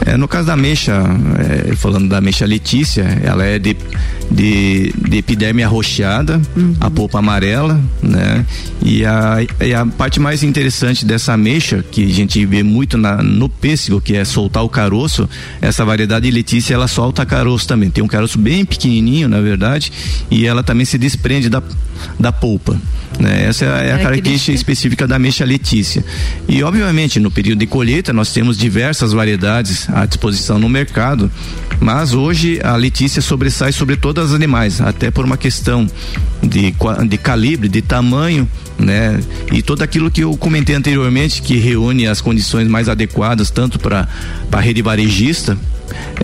É, 0.05 0.17
no 0.17 0.27
caso 0.27 0.49
da 0.49 0.57
mexa, 0.57 1.01
é, 1.39 1.77
falando 1.77 2.09
da 2.09 2.21
mexa 2.21 2.45
Letícia, 2.45 3.03
ela 3.23 3.45
é 3.45 3.57
de 3.57 3.77
de, 4.31 4.93
de 5.09 5.19
epiderme 5.19 5.63
arroxeada, 5.63 6.41
uhum. 6.57 6.75
a 6.81 6.91
polpa 6.91 7.19
amarela, 7.19 7.81
né? 8.03 8.45
E 8.83 9.05
a, 9.05 9.39
e 9.61 9.75
a 9.75 9.87
parte 9.87 10.21
mais 10.21 10.43
interessante 10.43 11.05
dessa 11.05 11.33
ameixa, 11.33 11.85
que 11.91 12.05
a 12.05 12.15
gente 12.15 12.45
vê 12.45 12.63
muito 12.63 12.99
na, 12.99 13.23
no 13.23 13.49
pêssego, 13.49 14.01
que 14.01 14.17
é 14.17 14.25
soltar 14.25 14.63
o 14.63 14.69
caroço, 14.69 15.29
essa 15.61 15.85
variedade 15.85 16.31
Letícia, 16.31 16.75
ela 16.75 16.89
solta 16.89 17.25
caroço 17.25 17.67
também. 17.67 17.91
Tem 17.91 18.03
um 18.03 18.09
caroço 18.09 18.39
bem 18.39 18.65
pequenininho, 18.65 19.29
na 19.29 19.41
verdade, 19.41 19.93
e 20.31 20.47
ela 20.47 20.63
também 20.63 20.85
se 20.85 20.99
desprende 20.99 21.49
da, 21.49 21.63
da 22.19 22.33
polpa. 22.33 22.79
Né? 23.19 23.47
Essa 23.47 23.65
é 23.67 23.93
a 23.93 23.99
característica 23.99 24.53
específica 24.53 25.07
da 25.07 25.17
ameixa 25.17 25.45
Letícia. 25.45 26.05
E, 26.49 26.63
obviamente, 26.63 27.21
no 27.21 27.31
período 27.31 27.61
de 27.61 27.67
colheita, 27.67 28.13
nós 28.13 28.33
temos 28.33 28.59
diversas 28.59 29.13
variedades 29.13 29.89
à 29.91 30.05
disposição 30.05 30.59
no 30.59 30.69
mercado, 30.69 31.31
mas 31.81 32.15
hoje 32.15 32.61
a 32.63 32.77
Letícia 32.77 33.23
sobressai 33.23 33.73
sobre 33.73 33.97
todas 33.97 34.14
as 34.21 34.39
demais, 34.39 34.81
até 34.81 35.11
por 35.11 35.25
uma 35.25 35.37
questão 35.37 35.87
de, 36.43 36.75
de 37.09 37.19
calibre, 37.19 37.69
de 37.69 37.83
tamanho, 37.83 38.49
né? 38.79 39.21
E 39.53 39.63
tudo 39.63 39.83
aquilo 39.83 40.11
que 40.11 40.23
eu 40.23 40.37
comentei 40.37 40.75
anteriormente, 40.75 41.43
que 41.43 41.57
reúne 41.57 42.07
as 42.07 42.21
condições 42.21 42.69
mais 42.69 42.89
adequadas, 42.89 43.51
tanto 43.51 43.79
para 43.79 44.09
a 44.51 44.61
rede 44.61 44.83
varejista, 44.83 45.57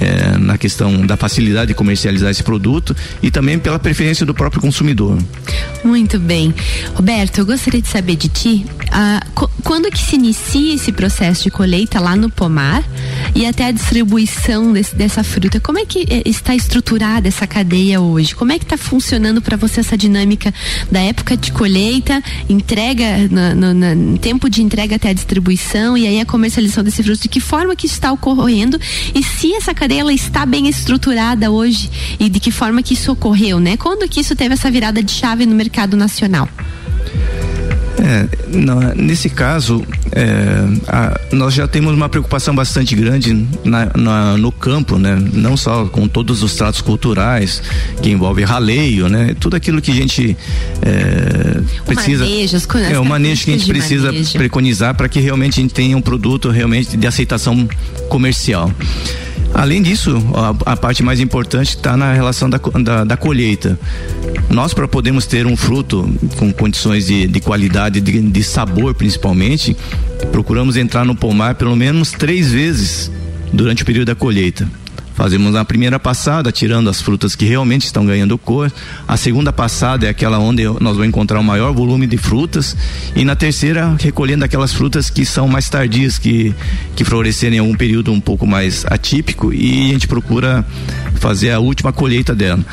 é, 0.01 0.39
na 0.39 0.57
questão 0.59 1.07
da 1.07 1.17
facilidade 1.17 1.69
de 1.69 1.75
comercializar 1.75 2.31
esse 2.31 2.43
produto 2.43 2.95
e 3.23 3.31
também 3.31 3.59
pela 3.59 3.79
preferência 3.79 4.25
do 4.25 4.35
próprio 4.35 4.61
consumidor. 4.61 5.19
Muito 5.85 6.19
bem. 6.19 6.55
Roberto, 6.95 7.39
eu 7.39 7.47
gostaria 7.47 7.81
de 7.81 7.89
saber 7.89 8.17
de 8.17 8.29
ti, 8.29 8.67
ah, 8.91 9.25
quando 9.63 9.91
que 9.91 9.99
se 9.99 10.17
inicia 10.17 10.75
esse 10.75 10.93
processo 10.93 11.45
de 11.45 11.51
colheita 11.51 12.01
lá 12.01 12.17
no 12.17 12.31
pomar 12.31 12.83
e 13.35 13.47
até 13.47 13.67
a 13.67 13.71
distribuição 13.71 14.73
desse, 14.73 14.95
dessa 14.95 15.23
fruta? 15.23 15.61
Como 15.61 15.79
é 15.79 15.85
que 15.85 16.07
eh, 16.11 16.23
está 16.27 16.55
estruturada 16.55 17.29
essa 17.29 17.47
cadeia 17.47 18.01
hoje? 18.01 18.35
Como 18.35 18.53
é 18.53 18.59
que 18.59 18.65
está 18.65 18.77
funcionando 18.77 19.41
para 19.41 19.57
você 19.57 19.81
essa 19.81 19.97
dinâmica 19.97 20.53
da 20.91 21.01
época 21.01 21.37
de 21.37 21.53
colheita, 21.53 22.23
entrega, 22.49 23.05
tempo 24.21 24.51
de 24.51 24.63
entrega 24.63 24.97
até 24.97 25.11
a 25.11 25.13
distribuição 25.13 25.97
e 25.97 26.07
aí 26.07 26.21
a 26.21 26.27
comercialização 26.27 26.85
desse 26.85 27.03
fruto? 27.03 27.23
De 27.23 27.29
que 27.29 27.41
forma 27.41 27.77
que 27.77 27.87
está 27.87 28.13
ocorrendo 28.13 28.79
e 29.15 29.23
se 29.23 29.50
essa 29.57 29.75
cadeia 29.75 30.01
ela 30.01 30.13
está 30.13 30.45
bem 30.47 30.69
estruturada 30.69 31.51
hoje 31.51 31.91
e 32.19 32.29
de 32.29 32.41
que 32.41 32.51
forma 32.51 32.83
que 32.83 32.95
isso 32.95 33.13
ocorreu, 33.13 33.61
né? 33.61 33.77
Quando 33.77 34.09
que 34.09 34.21
isso 34.21 34.35
teve 34.37 34.55
essa 34.55 34.71
virada 34.71 35.03
de 35.03 35.13
chave 35.13 35.47
no 35.47 35.55
mercado 35.55 35.97
nacional? 35.97 36.49
É, 38.03 38.95
nesse 38.97 39.29
caso, 39.29 39.85
é, 40.13 40.25
a, 40.89 41.21
nós 41.33 41.53
já 41.53 41.69
temos 41.69 41.95
uma 41.95 42.09
preocupação 42.09 42.55
bastante 42.55 42.95
grande 42.97 43.47
na, 43.63 43.91
na, 43.95 44.37
no 44.39 44.51
campo, 44.51 44.99
né? 44.99 45.19
Não 45.33 45.57
só 45.57 45.85
com 45.85 46.09
todos 46.09 46.43
os 46.43 46.55
tratos 46.55 46.81
culturais 46.81 47.63
que 48.03 48.11
envolve 48.11 48.43
raleio, 48.43 49.09
né? 49.09 49.37
Tudo 49.39 49.55
aquilo 49.55 49.83
que 49.83 49.91
a 49.91 49.95
gente 49.95 50.37
é, 50.81 51.61
precisa. 51.85 52.25
Manejo, 52.25 52.57
as, 52.57 52.69
é 52.91 52.99
o 52.99 53.05
manejo 53.05 53.45
que 53.45 53.51
a 53.51 53.59
gente 53.59 53.69
precisa 53.69 54.07
manejo. 54.07 54.33
preconizar 54.33 54.95
para 54.95 55.09
que 55.09 55.21
realmente 55.21 55.61
a 55.61 55.63
gente 55.63 55.75
tenha 55.75 55.97
um 55.97 56.03
produto 56.03 56.49
realmente 56.49 56.97
de 56.97 57.07
aceitação 57.07 57.69
comercial. 58.09 58.73
Além 59.53 59.83
disso, 59.83 60.17
a, 60.35 60.73
a 60.73 60.77
parte 60.77 61.03
mais 61.03 61.21
importante 61.21 61.71
está 61.71 61.97
na 61.97 62.13
relação 62.13 62.49
da, 62.49 62.59
da, 62.83 63.05
da 63.05 63.17
colheita. 63.17 63.79
Nós, 64.49 64.73
para 64.73 64.89
podermos 64.89 65.27
ter 65.27 65.47
um 65.47 65.57
fruto 65.57 66.09
com 66.37 66.53
condições 66.53 67.07
de, 67.07 67.27
de 67.27 67.41
qualidade, 67.41 68.01
de, 68.01 68.21
de 68.21 68.45
sabor 68.45 68.95
principalmente, 68.95 69.77
procuramos 70.33 70.77
entrar 70.77 71.05
no 71.05 71.15
pomar 71.15 71.55
pelo 71.57 71.77
menos 71.77 72.13
três 72.13 72.53
vezes 72.53 73.11
durante 73.53 73.83
o 73.83 73.87
período 73.87 74.07
da 74.07 74.15
colheita. 74.15 74.69
Fazemos 75.21 75.55
a 75.55 75.63
primeira 75.67 76.01
passada, 76.01 76.51
tirando 76.51 76.89
as 76.89 77.03
frutas 77.03 77.37
que 77.37 77.45
realmente 77.45 77.85
estão 77.85 78.07
ganhando 78.07 78.39
cor. 78.39 78.73
A 79.07 79.19
segunda 79.19 79.53
passada 79.53 80.07
é 80.07 80.09
aquela 80.09 80.39
onde 80.39 80.65
nós 80.65 80.97
vamos 80.97 81.09
encontrar 81.09 81.39
o 81.39 81.45
maior 81.45 81.75
volume 81.75 82.07
de 82.07 82.17
frutas. 82.17 82.75
E 83.15 83.23
na 83.23 83.37
terceira, 83.37 83.95
recolhendo 84.01 84.47
aquelas 84.47 84.73
frutas 84.73 85.11
que 85.11 85.27
são 85.27 85.47
mais 85.47 85.69
tardias, 85.69 86.17
que, 86.17 86.55
que 86.97 87.05
florescerem 87.05 87.59
em 87.59 87.61
algum 87.61 87.75
período 87.75 88.11
um 88.11 88.19
pouco 88.19 88.47
mais 88.47 88.87
atípico. 88.87 89.53
E 89.53 89.91
a 89.91 89.93
gente 89.93 90.09
procura 90.09 90.65
fazer 91.17 91.51
a 91.51 91.61
última 91.61 91.93
colheita 91.93 92.35
dela. 92.35 92.65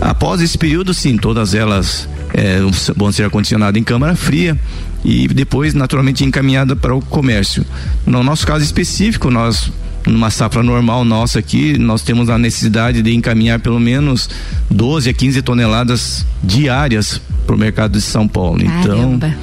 Após 0.00 0.40
esse 0.40 0.56
período, 0.56 0.94
sim, 0.94 1.16
todas 1.16 1.52
elas 1.52 2.08
é, 2.32 2.60
vão 2.94 3.10
ser 3.10 3.24
acondicionadas 3.24 3.76
em 3.76 3.82
câmara 3.82 4.14
fria 4.14 4.56
e 5.04 5.26
depois, 5.26 5.74
naturalmente, 5.74 6.24
encaminhada 6.24 6.76
para 6.76 6.94
o 6.94 7.00
comércio. 7.00 7.66
No 8.06 8.22
nosso 8.22 8.46
caso 8.46 8.64
específico, 8.64 9.32
nós 9.32 9.72
numa 10.08 10.30
safra 10.30 10.62
normal 10.62 11.04
nossa 11.04 11.38
aqui, 11.38 11.78
nós 11.78 12.02
temos 12.02 12.28
a 12.30 12.38
necessidade 12.38 13.02
de 13.02 13.14
encaminhar 13.14 13.60
pelo 13.60 13.78
menos 13.78 14.28
12 14.70 15.10
a 15.10 15.12
15 15.12 15.42
toneladas 15.42 16.26
diárias 16.42 17.20
para 17.46 17.54
o 17.54 17.58
mercado 17.58 17.92
de 17.92 18.00
São 18.00 18.28
Paulo. 18.28 18.64
Caramba. 18.64 19.28
Então, 19.28 19.38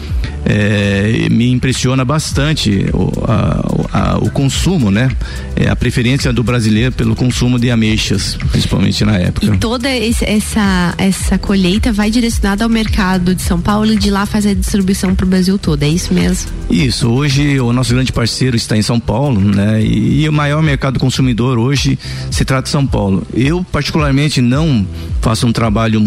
é, 0.45 1.27
me 1.29 1.51
impressiona 1.51 2.05
bastante 2.05 2.85
o, 2.93 3.11
a, 3.27 4.13
a, 4.13 4.17
o 4.19 4.29
consumo, 4.29 4.91
né? 4.91 5.09
É, 5.55 5.67
a 5.69 5.75
preferência 5.75 6.31
do 6.31 6.43
brasileiro 6.43 6.91
pelo 6.91 7.15
consumo 7.15 7.59
de 7.59 7.71
ameixas, 7.71 8.37
principalmente 8.51 9.03
na 9.03 9.17
época. 9.17 9.47
E 9.47 9.57
toda 9.57 9.89
esse, 9.89 10.23
essa, 10.25 10.93
essa 10.97 11.37
colheita 11.37 11.91
vai 11.91 12.11
direcionada 12.11 12.63
ao 12.63 12.69
mercado 12.69 13.33
de 13.33 13.41
São 13.41 13.59
Paulo 13.59 13.91
e 13.91 13.97
de 13.97 14.11
lá 14.11 14.25
faz 14.25 14.45
a 14.45 14.53
distribuição 14.53 15.15
para 15.15 15.25
o 15.25 15.29
Brasil 15.29 15.57
todo, 15.57 15.81
é 15.81 15.89
isso 15.89 16.13
mesmo? 16.13 16.51
Isso, 16.69 17.09
hoje 17.09 17.59
o 17.59 17.73
nosso 17.73 17.93
grande 17.93 18.11
parceiro 18.11 18.55
está 18.55 18.77
em 18.77 18.81
São 18.81 18.99
Paulo, 18.99 19.39
né? 19.39 19.81
E, 19.81 20.23
e 20.23 20.29
o 20.29 20.33
maior 20.33 20.61
mercado 20.61 20.99
consumidor 20.99 21.57
hoje 21.57 21.97
se 22.29 22.45
trata 22.45 22.63
de 22.63 22.69
São 22.69 22.85
Paulo. 22.85 23.25
Eu, 23.33 23.65
particularmente, 23.71 24.41
não 24.41 24.85
faço 25.21 25.47
um 25.47 25.51
trabalho 25.51 26.01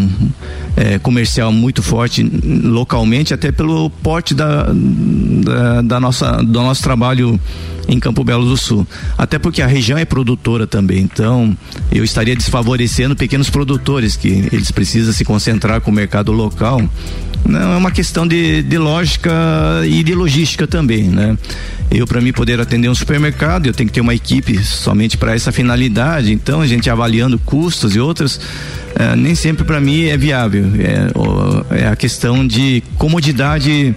é, 0.76 0.99
comercial 0.99 1.50
muito 1.50 1.83
forte 1.83 2.23
localmente, 2.23 3.35
até 3.35 3.50
pelo 3.50 3.90
porte 3.90 4.27
da, 4.35 4.66
da, 4.73 5.82
da, 5.82 6.00
nossa, 6.00 6.42
do 6.42 6.61
nosso 6.62 6.82
trabalho 6.82 7.38
em 7.88 7.99
Campo 7.99 8.23
Belo 8.23 8.44
do 8.44 8.56
Sul. 8.56 8.87
Até 9.16 9.38
porque 9.38 9.62
a 9.62 9.66
região 9.66 9.99
é 9.99 10.04
produtora 10.04 10.66
também, 10.66 11.00
então 11.00 11.56
eu 11.90 12.04
estaria 12.04 12.37
desfavorecendo 12.37 13.16
pequenos 13.16 13.49
produtores 13.49 14.16
que 14.16 14.49
eles 14.52 14.70
precisam 14.70 15.12
se 15.12 15.25
concentrar 15.25 15.80
com 15.80 15.90
o 15.90 15.94
mercado 15.94 16.30
local. 16.32 16.82
Não 17.49 17.73
é 17.73 17.76
uma 17.76 17.90
questão 17.90 18.26
de, 18.26 18.62
de 18.62 18.76
lógica 18.76 19.33
e 19.87 20.05
de 20.05 20.14
logística 20.14 20.67
também, 20.67 21.05
né? 21.05 21.37
Eu 21.90 22.07
para 22.07 22.21
mim 22.21 22.31
poder 22.31 22.61
atender 22.61 22.90
um 22.90 22.95
supermercado, 22.95 23.67
eu 23.67 23.73
tenho 23.73 23.88
que 23.88 23.95
ter 23.95 24.02
uma 24.02 24.14
equipe 24.14 24.62
somente 24.62 25.17
para 25.17 25.35
essa 25.35 25.50
finalidade. 25.50 26.31
Então 26.31 26.61
a 26.61 26.67
gente 26.67 26.90
avaliando 26.90 27.38
custos 27.38 27.97
e 27.97 28.00
outras 28.00 28.38
é, 28.95 29.17
nem 29.17 29.35
sempre 29.35 29.64
para 29.64 29.81
mim 29.81 30.05
é 30.05 30.17
viável. 30.17 30.67
É, 30.78 31.83
é, 31.83 31.88
a 31.88 31.97
questão 31.97 32.47
de 32.47 32.83
comodidade 32.99 33.95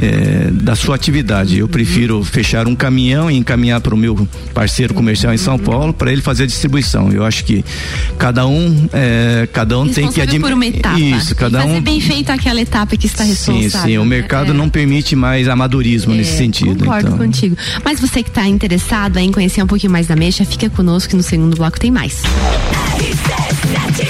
é, 0.00 0.50
da 0.50 0.74
sua 0.74 0.94
atividade. 0.94 1.58
Eu 1.58 1.68
prefiro 1.68 2.22
fechar 2.24 2.66
um 2.66 2.74
caminhão 2.74 3.30
e 3.30 3.36
encaminhar 3.36 3.80
para 3.80 3.94
o 3.94 3.98
meu 3.98 4.28
parceiro 4.54 4.94
comercial 4.94 5.32
em 5.32 5.38
São 5.38 5.58
Paulo 5.58 5.92
para 5.92 6.12
ele 6.12 6.22
fazer 6.22 6.44
a 6.44 6.46
distribuição. 6.46 7.10
Eu 7.10 7.24
acho 7.24 7.44
que 7.44 7.64
cada 8.18 8.46
um, 8.46 8.88
é, 8.92 9.48
cada 9.52 9.78
um 9.78 9.88
tem 9.88 10.10
que 10.10 10.20
admitir 10.20 10.54
uma 10.54 10.66
etapa. 10.66 10.98
Isso, 10.98 11.34
cada 11.34 11.62
fazer 11.62 11.72
um 11.72 11.80
bem 11.80 12.00
feita 12.00 12.32
aquela 12.32 12.60
etapa 12.60 12.96
que 12.96 13.06
está 13.06 13.24
responsável. 13.24 13.70
Sim, 13.70 13.78
sim. 13.78 13.98
O 13.98 14.04
né? 14.04 14.08
mercado 14.08 14.52
é. 14.52 14.54
não 14.54 14.68
permite 14.68 15.16
mais 15.16 15.48
amadorismo 15.48 16.14
nesse 16.14 16.34
é, 16.34 16.38
sentido. 16.38 16.84
Concordo 16.84 17.08
então. 17.08 17.18
contigo. 17.18 17.56
Mas 17.84 18.00
você 18.00 18.22
que 18.22 18.28
está 18.28 18.46
interessado 18.46 19.16
em 19.18 19.32
conhecer 19.32 19.62
um 19.62 19.66
pouquinho 19.66 19.92
mais 19.92 20.06
da 20.06 20.16
Mexa, 20.16 20.44
fica 20.44 20.70
conosco 20.70 21.10
que 21.10 21.16
no 21.16 21.22
segundo 21.22 21.56
bloco 21.56 21.78
tem 21.78 21.90
mais. 21.90 22.22
RC7 22.98 24.07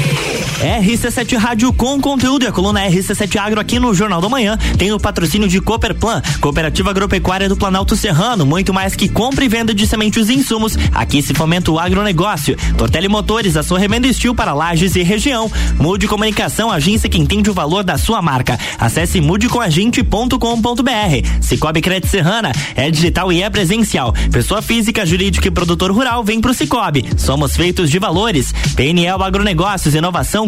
Rádio 1.38 1.72
com 1.72 2.00
conteúdo 2.00 2.44
e 2.44 2.48
a 2.48 2.52
coluna 2.52 2.80
RC7 2.80 3.36
Agro 3.36 3.60
aqui 3.60 3.78
no 3.78 3.94
Jornal 3.94 4.20
da 4.20 4.28
Manhã 4.28 4.58
tem 4.76 4.92
o 4.92 4.98
patrocínio 4.98 5.48
de 5.48 5.60
Cooperplan, 5.60 6.20
Cooperativa 6.40 6.90
Agropecuária 6.90 7.48
do 7.48 7.56
Planalto 7.56 7.94
Serrano, 7.94 8.44
muito 8.44 8.74
mais 8.74 8.96
que 8.96 9.08
compra 9.08 9.44
e 9.44 9.48
venda 9.48 9.72
de 9.72 9.86
sementes 9.86 10.28
e 10.28 10.34
insumos. 10.34 10.76
Aqui 10.92 11.22
se 11.22 11.32
fomenta 11.32 11.70
o 11.70 11.78
agronegócio. 11.78 12.56
Tortelli 12.76 13.08
Motores, 13.08 13.56
a 13.56 13.62
sua 13.62 13.78
revenda 13.78 14.08
estil 14.08 14.34
para 14.34 14.52
lajes 14.52 14.96
e 14.96 15.02
região. 15.02 15.50
Mude 15.78 16.08
Comunicação, 16.08 16.72
agência 16.72 17.08
que 17.08 17.18
entende 17.18 17.50
o 17.50 17.54
valor 17.54 17.84
da 17.84 17.96
sua 17.96 18.20
marca. 18.20 18.58
Acesse 18.78 19.20
mudecomagente.com.br. 19.20 21.28
Cicobi 21.40 21.80
Crédito 21.80 22.10
Serrana 22.10 22.50
é 22.74 22.90
digital 22.90 23.32
e 23.32 23.42
é 23.42 23.48
presencial. 23.48 24.12
Pessoa 24.32 24.60
física, 24.60 25.06
jurídica 25.06 25.46
e 25.46 25.52
produtor 25.52 25.92
rural 25.92 26.24
vem 26.24 26.40
pro 26.40 26.52
Cicobi. 26.52 27.08
Somos 27.16 27.56
feitos 27.56 27.90
de 27.90 27.98
valores. 27.98 28.52
PNL 28.74 29.22
Agronegócios, 29.22 29.94
inovação 29.94 30.47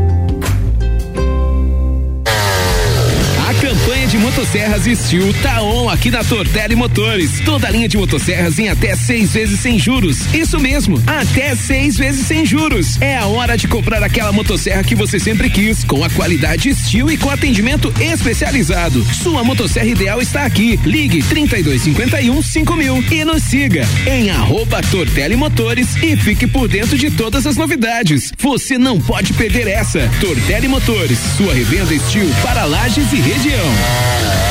Motosserras 4.21 4.83
Steel 4.83 5.33
tá 5.41 5.63
on 5.63 5.89
aqui 5.89 6.11
na 6.11 6.23
Tortelli 6.23 6.75
Motores. 6.75 7.39
Toda 7.43 7.69
linha 7.69 7.87
de 7.87 7.97
motosserras 7.97 8.59
em 8.59 8.69
até 8.69 8.95
seis 8.95 9.33
vezes 9.33 9.59
sem 9.59 9.79
juros. 9.79 10.31
Isso 10.33 10.59
mesmo, 10.59 11.01
até 11.07 11.55
seis 11.55 11.97
vezes 11.97 12.27
sem 12.27 12.45
juros. 12.45 13.01
É 13.01 13.17
a 13.17 13.25
hora 13.25 13.57
de 13.57 13.67
comprar 13.67 14.03
aquela 14.03 14.31
motosserra 14.31 14.83
que 14.83 14.93
você 14.93 15.19
sempre 15.19 15.49
quis, 15.49 15.83
com 15.83 16.03
a 16.03 16.09
qualidade 16.09 16.73
Steel 16.73 17.09
e 17.09 17.17
com 17.17 17.29
atendimento 17.31 17.91
especializado. 17.99 19.03
Sua 19.13 19.43
motosserra 19.43 19.87
ideal 19.87 20.21
está 20.21 20.45
aqui. 20.45 20.79
Ligue 20.85 21.23
3251 21.23 22.41
5000 22.41 23.03
e 23.11 23.25
nos 23.25 23.43
siga 23.43 23.87
em 24.05 24.29
arroba 24.29 24.81
Motores 25.37 25.95
e 25.95 26.15
fique 26.15 26.45
por 26.45 26.67
dentro 26.67 26.97
de 26.97 27.09
todas 27.09 27.47
as 27.47 27.57
novidades. 27.57 28.31
Você 28.37 28.77
não 28.77 29.01
pode 29.01 29.33
perder 29.33 29.67
essa. 29.67 30.07
Tortelli 30.19 30.67
Motores, 30.67 31.17
sua 31.37 31.53
revenda 31.53 31.97
Steel 31.97 32.29
para 32.43 32.65
lajes 32.65 33.11
e 33.11 33.15
região. 33.15 34.10
Bye. 34.11 34.50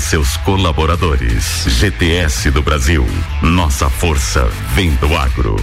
seus 0.00 0.36
colaboradores. 0.38 1.64
GTS 1.66 2.50
do 2.50 2.60
Brasil. 2.60 3.06
Nossa 3.40 3.88
força 3.88 4.50
vem 4.74 4.90
do 4.96 5.16
agro. 5.16 5.56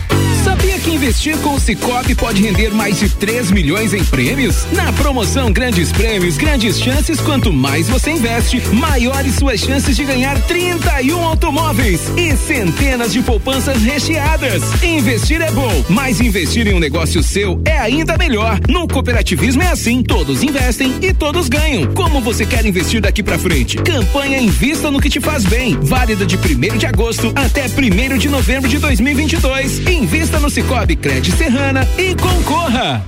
Sabia 0.43 0.80
que 0.80 0.91
investir 0.91 1.38
com 1.39 1.56
o 1.56 1.60
Cicobi 1.60 2.15
pode 2.15 2.41
render 2.41 2.70
mais 2.70 2.98
de 2.98 3.10
3 3.10 3.52
milhões 3.52 3.93
em 3.93 4.04
prêmios? 4.06 4.65
Na 4.72 4.93
promoção 4.93 5.52
Grandes 5.52 5.91
Prêmios, 5.91 6.38
grandes 6.38 6.80
chances, 6.80 7.20
quanto 7.20 7.52
mais 7.52 7.89
você 7.89 8.12
investe, 8.12 8.62
maiores 8.74 9.36
suas 9.36 9.60
chances 9.60 9.96
de 9.96 10.06
ganhar 10.06 10.39
31 10.43 11.26
automóveis 11.26 12.10
e 12.15 12.36
centenas 12.38 13.12
de 13.12 13.22
poupanças 13.22 13.82
recheadas. 13.84 14.63
Investir 14.82 15.41
é 15.41 15.52
bom, 15.52 15.84
mas 15.89 16.22
investir 16.22 16.65
em 16.65 16.74
um 16.74 16.80
negócio 16.80 17.22
seu 17.22 17.62
é 17.65 17.78
ainda 17.78 18.17
melhor. 18.17 18.58
No 18.70 18.88
cooperativismo 18.88 19.63
é 19.63 19.67
assim, 19.67 20.02
todos 20.02 20.43
investem 20.43 20.96
e 21.02 21.13
todos 21.13 21.50
ganham. 21.50 21.93
Como 21.93 22.22
você 22.22 22.46
quer 22.46 22.65
investir 22.65 23.02
daqui 23.02 23.22
para 23.22 23.38
frente? 23.38 23.78
Campanha 23.98 24.38
Invista 24.38 24.92
no 24.92 25.00
que 25.00 25.10
te 25.10 25.20
faz 25.20 25.44
bem. 25.44 25.76
Válida 25.76 26.24
de 26.24 26.38
1 26.38 26.78
de 26.78 26.86
agosto 26.86 27.34
até 27.36 27.66
1 27.66 28.20
de 28.20 28.30
novembro 28.30 28.70
de 28.70 28.78
2022. 28.78 29.80
Invista 29.90 30.40
no 30.40 30.52
Cicobi 30.52 30.96
Crédito 30.96 31.36
Serrana 31.36 31.82
e 31.98 32.14
concorra. 32.14 33.04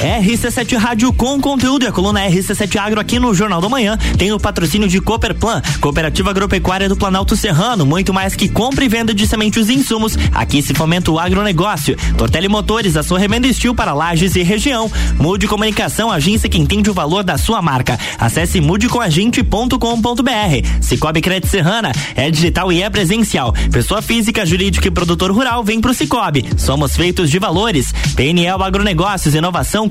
RC7 0.01 0.77
Rádio 0.77 1.13
com 1.13 1.39
conteúdo 1.39 1.83
e 1.83 1.87
a 1.87 1.91
coluna 1.91 2.27
RC7 2.27 2.75
Agro 2.77 2.99
aqui 2.99 3.19
no 3.19 3.35
Jornal 3.35 3.61
da 3.61 3.69
Manhã 3.69 3.95
tem 4.17 4.31
o 4.31 4.39
patrocínio 4.39 4.87
de 4.87 4.99
Cooperplan, 4.99 5.61
Cooperativa 5.79 6.31
Agropecuária 6.31 6.89
do 6.89 6.95
Planalto 6.95 7.37
Serrano, 7.37 7.85
muito 7.85 8.11
mais 8.11 8.35
que 8.35 8.49
compra 8.49 8.83
e 8.83 8.87
venda 8.87 9.13
de 9.13 9.27
sementes 9.27 9.69
e 9.69 9.75
insumos. 9.75 10.17
Aqui 10.33 10.63
se 10.63 10.73
fomenta 10.73 11.11
o 11.11 11.19
agronegócio. 11.19 11.95
Tortelli 12.17 12.47
Motores, 12.47 12.97
a 12.97 13.03
sua 13.03 13.19
revenda 13.19 13.45
estil 13.45 13.75
para 13.75 13.93
lajes 13.93 14.35
e 14.35 14.41
região. 14.41 14.91
Mude 15.19 15.47
Comunicação, 15.47 16.11
agência 16.11 16.49
que 16.49 16.57
entende 16.57 16.89
o 16.89 16.95
valor 16.95 17.23
da 17.23 17.37
sua 17.37 17.61
marca. 17.61 17.99
Acesse 18.17 18.59
mudecomagente.com.br. 18.59 20.81
Cicobi 20.81 21.21
Crédito 21.21 21.51
Serrana 21.51 21.91
é 22.15 22.31
digital 22.31 22.71
e 22.71 22.81
é 22.81 22.89
presencial. 22.89 23.53
Pessoa 23.71 24.01
física, 24.01 24.47
jurídica 24.47 24.87
e 24.87 24.91
produtor 24.91 25.31
rural 25.31 25.63
vem 25.63 25.79
pro 25.79 25.93
Cicobi. 25.93 26.43
Somos 26.57 26.95
feitos 26.95 27.29
de 27.29 27.37
valores. 27.37 27.93
PNL 28.15 28.63
Agronegócios, 28.63 29.35
inovação 29.35 29.90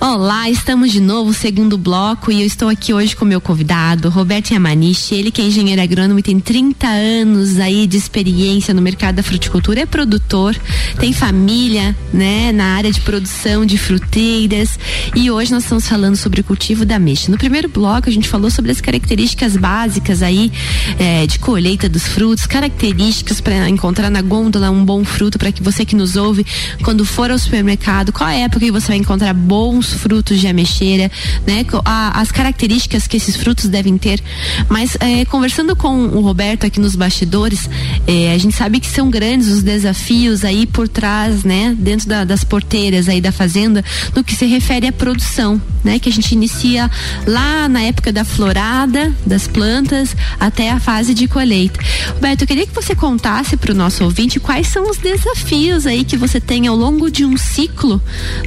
Olá, 0.00 0.48
estamos 0.48 0.92
de 0.92 1.00
novo, 1.00 1.34
segundo 1.34 1.76
bloco, 1.76 2.30
e 2.30 2.42
eu 2.42 2.46
estou 2.46 2.68
aqui 2.68 2.94
hoje 2.94 3.16
com 3.16 3.24
meu 3.24 3.40
convidado, 3.40 4.08
Roberto 4.08 4.52
Yamanishi, 4.52 5.16
ele 5.16 5.32
que 5.32 5.42
é 5.42 5.44
engenheiro 5.44 5.82
agrônomo 5.82 6.20
e 6.20 6.22
tem 6.22 6.38
30 6.38 6.86
anos 6.86 7.58
aí 7.58 7.84
de 7.84 7.96
experiência 7.96 8.72
no 8.72 8.80
mercado 8.80 9.16
da 9.16 9.24
fruticultura, 9.24 9.80
é 9.80 9.86
produtor, 9.86 10.54
tem 11.00 11.12
família, 11.12 11.96
né, 12.12 12.52
na 12.52 12.76
área 12.76 12.92
de 12.92 13.00
produção 13.00 13.66
de 13.66 13.76
fruteiras, 13.76 14.78
e 15.16 15.32
hoje 15.32 15.50
nós 15.50 15.64
estamos 15.64 15.88
falando 15.88 16.14
sobre 16.14 16.42
o 16.42 16.44
cultivo 16.44 16.86
da 16.86 16.96
mexa. 16.96 17.32
No 17.32 17.36
primeiro 17.36 17.68
bloco 17.68 18.08
a 18.08 18.12
gente 18.12 18.28
falou 18.28 18.52
sobre 18.52 18.70
as 18.70 18.80
características 18.80 19.56
básicas 19.56 20.22
aí 20.22 20.52
é, 20.96 21.26
de 21.26 21.40
colheita 21.40 21.88
dos 21.88 22.06
frutos, 22.06 22.46
características 22.46 23.40
para 23.40 23.68
encontrar 23.68 24.10
na 24.10 24.22
gôndola 24.22 24.70
um 24.70 24.84
bom 24.84 25.02
fruto 25.02 25.40
para 25.40 25.50
que 25.50 25.60
você 25.60 25.84
que 25.84 25.96
nos 25.96 26.14
ouve, 26.14 26.46
quando 26.84 27.04
for 27.04 27.32
ao 27.32 27.38
supermercado, 27.38 28.12
qual 28.12 28.30
é 28.30 28.42
a 28.42 28.44
época 28.44 28.64
que 28.64 28.70
você 28.70 28.86
vai 28.86 28.96
encontrar 28.98 29.34
bons 29.34 29.87
frutos 29.92 30.40
de 30.40 30.46
ameixeira, 30.46 31.10
né? 31.46 31.64
A, 31.84 32.20
as 32.20 32.30
características 32.30 33.06
que 33.06 33.16
esses 33.16 33.36
frutos 33.36 33.66
devem 33.68 33.96
ter. 33.98 34.22
Mas 34.68 34.96
é, 35.00 35.24
conversando 35.24 35.74
com 35.74 36.06
o 36.06 36.20
Roberto 36.20 36.66
aqui 36.66 36.80
nos 36.80 36.96
bastidores, 36.96 37.68
é, 38.06 38.32
a 38.32 38.38
gente 38.38 38.54
sabe 38.54 38.80
que 38.80 38.86
são 38.86 39.10
grandes 39.10 39.48
os 39.48 39.62
desafios 39.62 40.44
aí 40.44 40.66
por 40.66 40.88
trás, 40.88 41.44
né? 41.44 41.76
Dentro 41.78 42.08
da, 42.08 42.24
das 42.24 42.44
porteiras 42.44 43.08
aí 43.08 43.20
da 43.20 43.32
fazenda, 43.32 43.84
no 44.14 44.24
que 44.24 44.34
se 44.34 44.46
refere 44.46 44.86
à 44.86 44.92
produção, 44.92 45.60
né? 45.84 45.98
Que 45.98 46.08
a 46.08 46.12
gente 46.12 46.32
inicia 46.32 46.90
lá 47.26 47.68
na 47.68 47.82
época 47.82 48.12
da 48.12 48.24
florada 48.24 49.12
das 49.24 49.46
plantas 49.46 50.16
até 50.38 50.70
a 50.70 50.80
fase 50.80 51.14
de 51.14 51.28
colheita. 51.28 51.78
Roberto, 52.14 52.42
eu 52.42 52.46
queria 52.46 52.66
que 52.66 52.74
você 52.74 52.94
contasse 52.94 53.56
para 53.56 53.72
o 53.72 53.74
nosso 53.74 54.04
ouvinte 54.04 54.40
quais 54.40 54.68
são 54.68 54.90
os 54.90 54.98
desafios 54.98 55.86
aí 55.86 56.04
que 56.04 56.16
você 56.16 56.40
tem 56.40 56.66
ao 56.66 56.76
longo 56.76 57.10
de 57.10 57.24
um 57.24 57.36
ciclo 57.36 58.00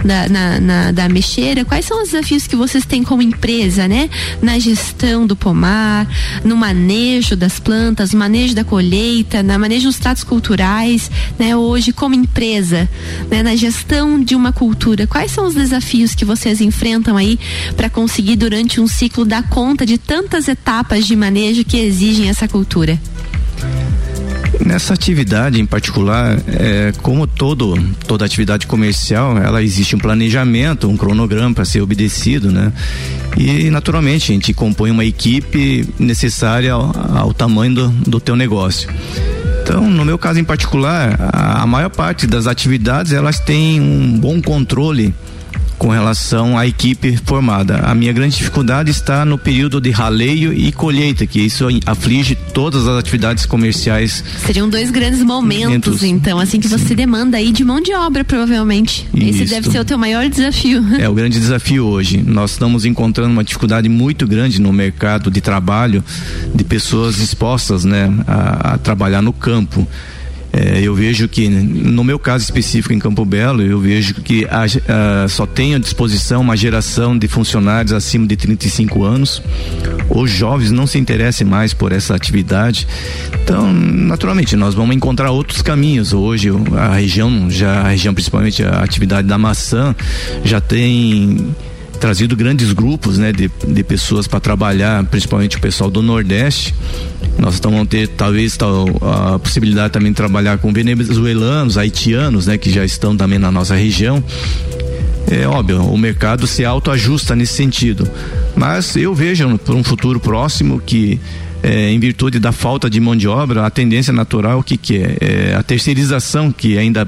da, 0.04 0.30
na, 0.30 0.60
na 0.60 0.92
da 0.92 1.10
mexer 1.10 1.62
quais 1.66 1.86
são 1.86 2.02
os 2.02 2.10
desafios 2.10 2.48
que 2.48 2.56
vocês 2.56 2.86
têm 2.86 3.04
como 3.04 3.22
empresa, 3.22 3.88
né? 3.88 4.10
Na 4.42 4.60
gestão 4.60 5.26
do 5.26 5.36
pomar, 5.36 6.08
no 6.44 6.56
manejo 6.56 7.36
das 7.36 7.60
plantas, 7.60 8.14
manejo 8.14 8.56
da 8.56 8.64
colheita, 8.64 9.44
na 9.44 9.58
manejo 9.58 9.88
dos 9.88 9.98
tratos 9.98 10.24
culturais, 10.24 11.10
né? 11.38 11.56
Hoje 11.56 11.92
como 11.92 12.16
empresa, 12.16 12.90
né? 13.30 13.44
Na 13.44 13.56
gestão 13.56 14.22
de 14.22 14.36
uma 14.36 14.52
cultura, 14.52 15.08
quais 15.08 15.32
são 15.32 15.46
os 15.46 15.56
desafios 15.56 16.16
que 16.16 16.26
vocês 16.26 16.62
enfrentam 16.62 17.18
aí 17.22 17.40
para 17.76 17.90
conseguir 17.90 18.36
durante 18.36 18.82
um 18.82 18.88
ciclo 18.88 19.24
dar 19.24 19.48
conta 19.50 19.86
de 19.86 19.98
tantas 19.98 20.48
etapas 20.48 21.06
de 21.06 21.16
manejo 21.16 21.64
que 21.64 21.78
exigem 21.78 22.30
essa 22.30 22.48
cultura? 22.48 23.00
Nessa 24.66 24.94
atividade 24.94 25.60
em 25.60 25.66
particular, 25.66 26.38
é, 26.48 26.94
como 27.02 27.26
todo, 27.26 27.74
toda 28.06 28.26
atividade 28.26 28.68
comercial, 28.68 29.38
ela 29.38 29.64
existe 29.64 29.96
um 29.96 30.00
planejamento, 30.00 30.88
um 30.88 30.96
cronograma 30.98 31.54
para 31.56 31.66
ser 31.66 31.82
obedecido, 31.82 32.52
né? 32.52 32.72
E 33.38 33.70
naturalmente 33.70 34.32
a 34.32 34.36
gente 34.36 34.54
compõe 34.54 34.92
uma 34.92 35.06
equipe 35.06 35.88
necessária 35.98 36.74
ao, 36.74 36.92
ao 37.18 37.34
tamanho 37.34 37.74
do, 37.74 37.88
do 37.90 38.20
teu 38.20 38.36
negócio. 38.36 38.90
Então, 39.64 39.90
no 39.90 40.04
meu 40.04 40.18
caso 40.18 40.40
em 40.40 40.44
particular, 40.44 41.18
a, 41.34 41.64
a 41.64 41.66
maior 41.66 41.90
parte 41.90 42.28
das 42.28 42.46
atividades 42.46 43.14
elas 43.14 43.40
têm 43.40 43.80
um 43.80 44.20
bom 44.20 44.42
controle 44.42 45.14
com 45.82 45.90
relação 45.90 46.60
à 46.60 46.68
equipe 46.68 47.18
formada. 47.26 47.78
A 47.78 47.96
minha 47.96 48.14
grande 48.14 48.38
dificuldade 48.38 48.92
está 48.92 49.26
no 49.26 49.36
período 49.36 49.82
de 49.82 49.90
raleio 49.90 50.54
e 50.54 50.72
colheita, 50.72 51.26
que 51.26 51.40
isso 51.42 51.66
aflige 51.88 52.36
todas 52.36 52.88
as 52.88 53.00
atividades 53.00 53.48
comerciais. 53.48 54.24
Seriam 54.46 54.70
dois 54.70 54.92
grandes 54.92 55.24
momentos, 55.24 55.66
momentos 55.66 56.04
então, 56.04 56.38
assim 56.38 56.60
que 56.60 56.70
Sim. 56.70 56.78
você 56.78 56.94
demanda 56.94 57.38
aí 57.38 57.52
de 57.52 57.64
mão 57.64 57.82
de 57.82 57.96
obra, 57.96 58.24
provavelmente. 58.24 59.10
Isso. 59.12 59.42
Esse 59.42 59.56
deve 59.56 59.72
ser 59.72 59.80
o 59.80 59.86
teu 59.86 59.98
maior 59.98 60.30
desafio. 60.30 60.86
É 61.00 61.10
o 61.10 61.16
grande 61.16 61.40
desafio 61.40 61.84
hoje. 61.88 62.22
Nós 62.24 62.52
estamos 62.52 62.86
encontrando 62.86 63.32
uma 63.32 63.44
dificuldade 63.44 63.90
muito 63.90 64.28
grande 64.28 64.62
no 64.62 64.72
mercado 64.72 65.32
de 65.32 65.42
trabalho 65.42 66.04
de 66.54 66.64
pessoas 66.64 67.20
expostas, 67.20 67.84
né, 67.84 68.08
a, 68.28 68.74
a 68.74 68.78
trabalhar 68.78 69.24
no 69.24 69.34
campo. 69.34 69.88
É, 70.54 70.82
eu 70.82 70.94
vejo 70.94 71.28
que, 71.28 71.48
no 71.48 72.04
meu 72.04 72.20
caso 72.20 72.44
específico 72.44 72.94
em 72.94 73.00
Campo 73.00 73.24
Belo, 73.24 73.62
eu 73.62 73.80
vejo 73.80 74.16
que 74.16 74.46
a, 74.46 74.66
a, 75.24 75.28
só 75.28 75.46
tem 75.46 75.76
à 75.76 75.80
disposição 75.80 76.42
uma 76.42 76.58
geração 76.58 77.18
de 77.18 77.28
funcionários 77.28 77.94
acima 77.94 78.28
de 78.28 78.36
35 78.36 79.04
anos. 79.04 79.42
Os 80.10 80.30
jovens 80.30 80.72
não 80.72 80.86
se 80.86 80.98
interessam 80.98 81.48
mais 81.48 81.74
por 81.74 81.92
essa 81.92 82.16
atividade. 82.16 82.88
Então, 83.44 83.72
naturalmente, 83.72 84.56
nós 84.56 84.74
vamos 84.74 84.96
encontrar 84.96 85.32
outros 85.32 85.62
caminhos. 85.62 86.12
Hoje, 86.12 86.50
a 86.78 86.96
região, 86.96 87.50
já 87.50 87.82
a 87.82 87.90
região, 87.90 88.14
principalmente 88.14 88.64
a 88.64 88.84
atividade 88.84 89.28
da 89.28 89.38
maçã, 89.38 89.96
já 90.44 90.60
tem 90.60 91.54
trazido 92.02 92.36
grandes 92.36 92.74
grupos 92.74 93.20
né, 93.20 93.32
de, 93.32 93.50
de 93.68 93.84
pessoas 93.84 94.28
para 94.28 94.40
trabalhar, 94.40 95.06
principalmente 95.06 95.58
o 95.58 95.62
pessoal 95.62 95.90
do 95.90 96.02
Nordeste. 96.02 96.74
Nós 97.38 97.54
estamos 97.54 97.88
ter 97.88 98.08
talvez 98.08 98.58
a 99.02 99.38
possibilidade 99.38 99.94
também 99.94 100.12
de 100.12 100.16
trabalhar 100.16 100.58
com 100.58 100.74
venezuelanos, 100.74 101.78
haitianos, 101.78 102.48
né, 102.48 102.58
que 102.58 102.72
já 102.72 102.84
estão 102.84 103.16
também 103.16 103.38
na 103.38 103.52
nossa 103.52 103.76
região. 103.76 104.22
É 105.30 105.48
óbvio, 105.48 105.84
o 105.84 105.98
mercado 105.98 106.48
se 106.48 106.66
autoajusta 106.66 107.36
nesse 107.36 107.54
sentido. 107.54 108.10
Mas 108.56 108.96
eu 108.96 109.14
vejo 109.14 109.58
para 109.60 109.76
um 109.76 109.84
futuro 109.84 110.20
próximo 110.20 110.82
que 110.84 111.20
é, 111.62 111.92
em 111.92 112.00
virtude 112.00 112.40
da 112.40 112.52
falta 112.52 112.90
de 112.90 113.00
mão 113.00 113.16
de 113.16 113.28
obra, 113.28 113.64
a 113.68 113.70
tendência 113.70 114.12
natural 114.12 114.64
que, 114.64 114.76
que 114.76 114.98
é? 114.98 115.18
é 115.22 115.56
a 115.56 115.62
terceirização 115.62 116.52
que 116.52 116.80
ainda 116.80 117.08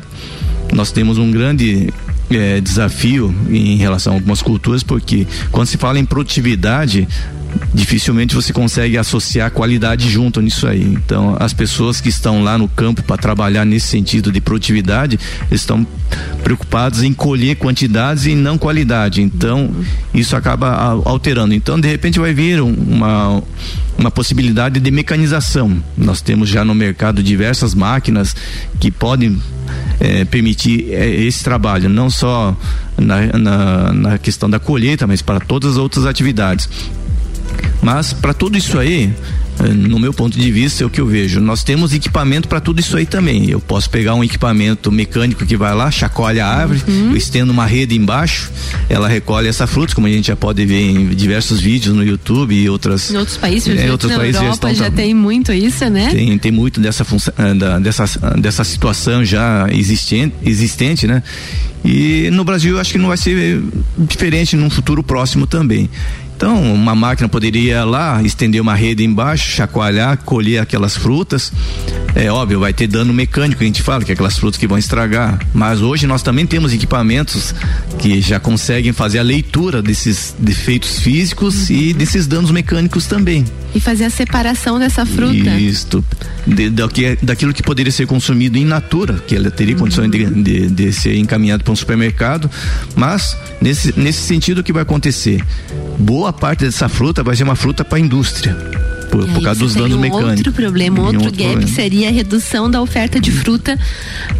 nós 0.71 0.91
temos 0.91 1.17
um 1.17 1.31
grande 1.31 1.91
é, 2.37 2.61
desafio 2.61 3.33
em 3.49 3.77
relação 3.77 4.13
a 4.13 4.15
algumas 4.15 4.41
culturas, 4.41 4.83
porque 4.83 5.27
quando 5.51 5.67
se 5.67 5.77
fala 5.77 5.99
em 5.99 6.05
produtividade, 6.05 7.07
dificilmente 7.73 8.35
você 8.35 8.51
consegue 8.51 8.97
associar 8.97 9.51
qualidade 9.51 10.09
junto 10.09 10.41
nisso 10.41 10.67
aí. 10.67 10.83
Então, 10.83 11.35
as 11.39 11.53
pessoas 11.53 12.01
que 12.01 12.09
estão 12.09 12.43
lá 12.43 12.57
no 12.57 12.67
campo 12.67 13.03
para 13.03 13.17
trabalhar 13.17 13.65
nesse 13.65 13.87
sentido 13.87 14.31
de 14.31 14.41
produtividade, 14.41 15.19
estão 15.51 15.85
preocupados 16.43 17.03
em 17.03 17.13
colher 17.13 17.55
quantidades 17.55 18.25
e 18.25 18.35
não 18.35 18.57
qualidade. 18.57 19.21
Então, 19.21 19.71
isso 20.13 20.35
acaba 20.35 20.69
alterando. 21.05 21.53
Então, 21.53 21.79
de 21.79 21.87
repente 21.87 22.19
vai 22.19 22.33
vir 22.33 22.61
uma 22.61 23.41
uma 23.97 24.11
possibilidade 24.11 24.79
de 24.79 24.91
mecanização. 24.91 25.81
Nós 25.95 26.21
temos 26.21 26.49
já 26.49 26.65
no 26.65 26.73
mercado 26.73 27.21
diversas 27.21 27.73
máquinas 27.73 28.35
que 28.79 28.91
podem 28.91 29.39
é, 29.99 30.25
permitir 30.25 30.93
é, 30.93 31.09
esse 31.09 31.43
trabalho, 31.43 31.89
não 31.89 32.09
só 32.09 32.55
na, 32.97 33.37
na, 33.37 33.93
na 33.93 34.17
questão 34.17 34.49
da 34.49 34.59
colheita, 34.59 35.07
mas 35.07 35.21
para 35.21 35.39
todas 35.39 35.71
as 35.71 35.77
outras 35.77 36.05
atividades. 36.05 36.69
Mas 37.81 38.13
para 38.13 38.33
tudo 38.33 38.57
isso 38.57 38.79
aí, 38.79 39.13
no 39.69 39.99
meu 39.99 40.13
ponto 40.13 40.37
de 40.37 40.51
vista, 40.51 40.83
é 40.83 40.85
o 40.85 40.89
que 40.89 40.99
eu 40.99 41.05
vejo. 41.05 41.39
Nós 41.39 41.63
temos 41.63 41.93
equipamento 41.93 42.47
para 42.47 42.59
tudo 42.59 42.79
isso 42.79 42.97
aí 42.97 43.05
também. 43.05 43.49
Eu 43.49 43.59
posso 43.59 43.89
pegar 43.89 44.15
um 44.15 44.23
equipamento 44.23 44.91
mecânico 44.91 45.45
que 45.45 45.55
vai 45.55 45.73
lá, 45.73 45.89
chacoalha 45.91 46.45
a 46.45 46.49
árvore, 46.49 46.81
uhum. 46.87 47.11
eu 47.11 47.17
estendo 47.17 47.51
uma 47.51 47.65
rede 47.65 47.95
embaixo, 47.95 48.51
ela 48.89 49.07
recolhe 49.07 49.47
essa 49.47 49.67
fruta, 49.67 49.93
como 49.95 50.07
a 50.07 50.09
gente 50.09 50.27
já 50.27 50.35
pode 50.35 50.65
ver 50.65 50.81
em 50.81 51.09
diversos 51.09 51.59
vídeos 51.59 51.95
no 51.95 52.03
YouTube 52.03 52.53
e 52.53 52.69
outras. 52.69 53.11
Em 53.11 53.17
outros 53.17 53.37
países, 53.37 53.79
é, 53.79 53.91
outros 53.91 54.11
na 54.11 54.17
países 54.17 54.41
Europa 54.41 54.67
já, 54.67 54.73
estão, 54.73 54.85
já 54.85 54.91
tem 54.91 55.13
muito 55.13 55.51
isso, 55.51 55.89
né? 55.89 56.09
Tem, 56.09 56.37
tem 56.37 56.51
muito 56.51 56.79
dessa 56.79 57.03
função, 57.03 57.33
eh, 57.37 57.79
dessa, 57.79 58.05
dessa 58.37 58.63
situação 58.63 59.23
já 59.23 59.67
existente, 59.71 60.35
existente, 60.43 61.07
né? 61.07 61.23
E 61.85 62.29
no 62.31 62.45
Brasil 62.45 62.75
eu 62.75 62.79
acho 62.79 62.93
que 62.93 62.97
não 62.97 63.09
vai 63.09 63.17
ser 63.17 63.61
diferente 63.97 64.55
num 64.55 64.69
futuro 64.69 65.03
próximo 65.03 65.45
também. 65.45 65.89
Então, 66.43 66.61
uma 66.73 66.93
máquina 66.93 67.29
poderia 67.29 67.85
lá 67.85 68.21
estender 68.21 68.61
uma 68.61 68.75
rede 68.75 69.01
embaixo, 69.01 69.49
chacoalhar, 69.49 70.17
colher 70.25 70.59
aquelas 70.59 70.93
frutas 70.93 71.53
É 72.13 72.29
óbvio, 72.29 72.59
vai 72.59 72.73
ter 72.73 72.85
dano 72.85 73.13
mecânico, 73.13 73.63
a 73.63 73.65
gente 73.65 73.81
fala, 73.81 74.03
que 74.03 74.11
é 74.11 74.13
aquelas 74.13 74.37
frutas 74.37 74.59
que 74.59 74.67
vão 74.67 74.77
estragar. 74.77 75.39
Mas 75.53 75.79
hoje 75.81 76.05
nós 76.05 76.21
também 76.21 76.45
temos 76.45 76.73
equipamentos 76.73 77.55
que 77.97 78.19
já 78.19 78.41
conseguem 78.41 78.91
fazer 78.91 79.19
a 79.19 79.23
leitura 79.23 79.81
desses 79.81 80.35
defeitos 80.37 80.99
físicos 80.99 81.69
e 81.69 81.93
desses 81.93 82.27
danos 82.27 82.51
mecânicos 82.51 83.07
também. 83.07 83.45
E 83.73 83.79
fazer 83.79 84.05
a 84.05 84.09
separação 84.09 84.79
dessa 84.79 85.05
fruta. 85.05 85.49
Isso. 85.57 86.03
De, 86.45 86.69
daqui, 86.69 87.17
daquilo 87.21 87.53
que 87.53 87.63
poderia 87.63 87.91
ser 87.91 88.05
consumido 88.05 88.57
in 88.57 88.65
natura, 88.65 89.15
que 89.15 89.35
ela 89.35 89.49
teria 89.49 89.73
uhum. 89.73 89.81
condições 89.81 90.11
de, 90.11 90.25
de, 90.25 90.67
de, 90.67 90.93
ser 90.93 91.15
encaminhado 91.15 91.63
para 91.63 91.73
um 91.73 91.75
supermercado. 91.75 92.49
Mas, 92.95 93.37
nesse, 93.61 93.97
nesse 93.99 94.21
sentido, 94.21 94.59
o 94.59 94.63
que 94.63 94.73
vai 94.73 94.83
acontecer? 94.83 95.43
Boa 95.97 96.31
parte 96.31 96.65
dessa 96.65 96.87
fruta 96.87 97.23
vai 97.23 97.35
ser 97.35 97.43
uma 97.43 97.55
fruta 97.55 97.83
para 97.83 97.97
a 97.97 98.01
indústria 98.01 98.55
por, 99.13 99.27
por 99.27 99.43
causa 99.43 99.59
dos 99.59 99.75
danos 99.75 99.95
um 99.95 99.99
mecânicos. 99.99 100.37
Outro 100.37 100.53
problema, 100.53 101.01
outro, 101.01 101.19
outro 101.19 101.31
gap 101.31 101.51
problema. 101.51 101.71
seria 101.71 102.09
a 102.09 102.11
redução 102.11 102.69
da 102.69 102.81
oferta 102.81 103.19
de 103.19 103.31
fruta 103.31 103.77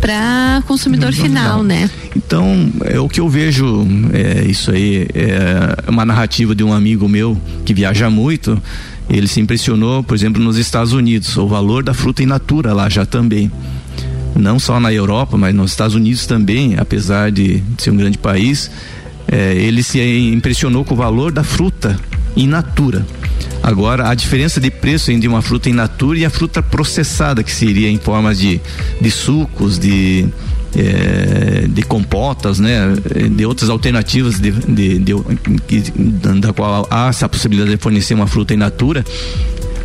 para 0.02 0.64
consumidor 0.68 1.14
final, 1.14 1.62
né? 1.62 1.90
Então, 2.16 2.72
é 2.86 3.00
o 3.00 3.08
que 3.08 3.20
eu 3.20 3.30
vejo, 3.30 3.86
é, 4.12 4.46
isso 4.46 4.72
aí 4.72 5.08
é 5.14 5.90
uma 5.90 6.04
narrativa 6.04 6.56
de 6.56 6.64
um 6.64 6.74
amigo 6.74 7.08
meu 7.08 7.40
que 7.64 7.74
viaja 7.74 8.10
muito. 8.10 8.62
Ele 9.10 9.28
se 9.28 9.40
impressionou, 9.40 10.04
por 10.04 10.16
exemplo, 10.16 10.42
nos 10.42 10.58
Estados 10.58 10.94
Unidos, 10.94 11.38
o 11.38 11.48
valor 11.48 11.84
da 11.84 11.94
fruta 11.94 12.24
in 12.24 12.26
natura 12.26 12.74
lá 12.74 12.90
já 12.90 13.06
também 13.06 13.52
não 14.36 14.60
só 14.60 14.80
na 14.80 14.92
Europa, 14.92 15.38
mas 15.38 15.54
nos 15.54 15.72
Estados 15.72 15.96
Unidos 15.96 16.26
também, 16.26 16.76
apesar 16.78 17.32
de 17.32 17.64
ser 17.78 17.92
um 17.92 17.98
grande 17.98 18.18
país, 18.18 18.70
é, 19.28 19.54
ele 19.54 19.84
se 19.84 20.00
impressionou 20.34 20.84
com 20.84 20.94
o 20.94 20.98
valor 20.98 21.32
da 21.32 21.44
fruta 21.44 22.00
in 22.36 22.48
natura. 22.48 23.06
Agora, 23.62 24.10
a 24.10 24.16
diferença 24.16 24.60
de 24.60 24.70
preço 24.70 25.12
entre 25.12 25.28
uma 25.28 25.42
fruta 25.42 25.70
in 25.70 25.74
natura 25.74 26.20
e 26.20 26.26
a 26.26 26.30
fruta 26.30 26.62
processada, 26.62 27.44
que 27.44 27.52
seria 27.52 27.90
em 27.90 27.98
formas 27.98 28.38
de, 28.40 28.60
de 29.00 29.12
sucos, 29.12 29.80
de, 29.80 30.28
é, 30.76 31.68
de 31.68 31.84
compotas, 31.84 32.60
né, 32.60 32.94
de 33.32 33.46
outras 33.46 33.70
alternativas 33.70 34.40
de, 34.40 34.52
de, 34.52 35.00
de, 35.00 35.14
de, 35.68 35.92
da 36.40 36.54
qual 36.54 36.88
há 36.90 37.08
essa 37.08 37.30
possibilidade 37.30 37.72
de 37.72 37.78
fornecer 37.78 38.14
uma 38.14 38.28
fruta 38.28 38.54
in 38.54 38.58
natura, 38.58 39.04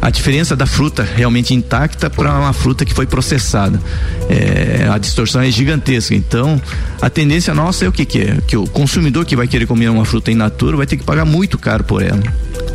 a 0.01 0.11
diferença 0.11 0.55
da 0.55 0.67
fruta 0.67 1.03
realmente 1.03 1.55
intacta 1.55 2.09
para 2.09 2.33
uma 2.39 2.53
fruta 2.53 2.85
que 2.85 2.95
foi 2.95 3.07
processada. 3.07 3.81
É, 4.29 4.89
a 4.91 4.99
distorção 4.99 5.41
é 5.41 5.51
gigantesca. 5.51 6.15
Então, 6.15 6.61
a 7.01 7.11
tendência 7.11 7.55
nossa 7.55 7.85
é 7.85 7.89
o 7.89 7.93
que, 7.93 8.05
que 8.05 8.21
é? 8.21 8.39
Que 8.47 8.57
o 8.57 8.67
consumidor 8.67 9.25
que 9.25 9.37
vai 9.37 9.47
querer 9.47 9.67
comer 9.67 9.89
uma 9.89 10.05
fruta 10.05 10.31
in 10.31 10.35
natura 10.35 10.77
vai 10.77 10.87
ter 10.87 10.97
que 10.97 11.05
pagar 11.05 11.25
muito 11.25 11.59
caro 11.59 11.85
por 11.85 12.03
ela 12.03 12.23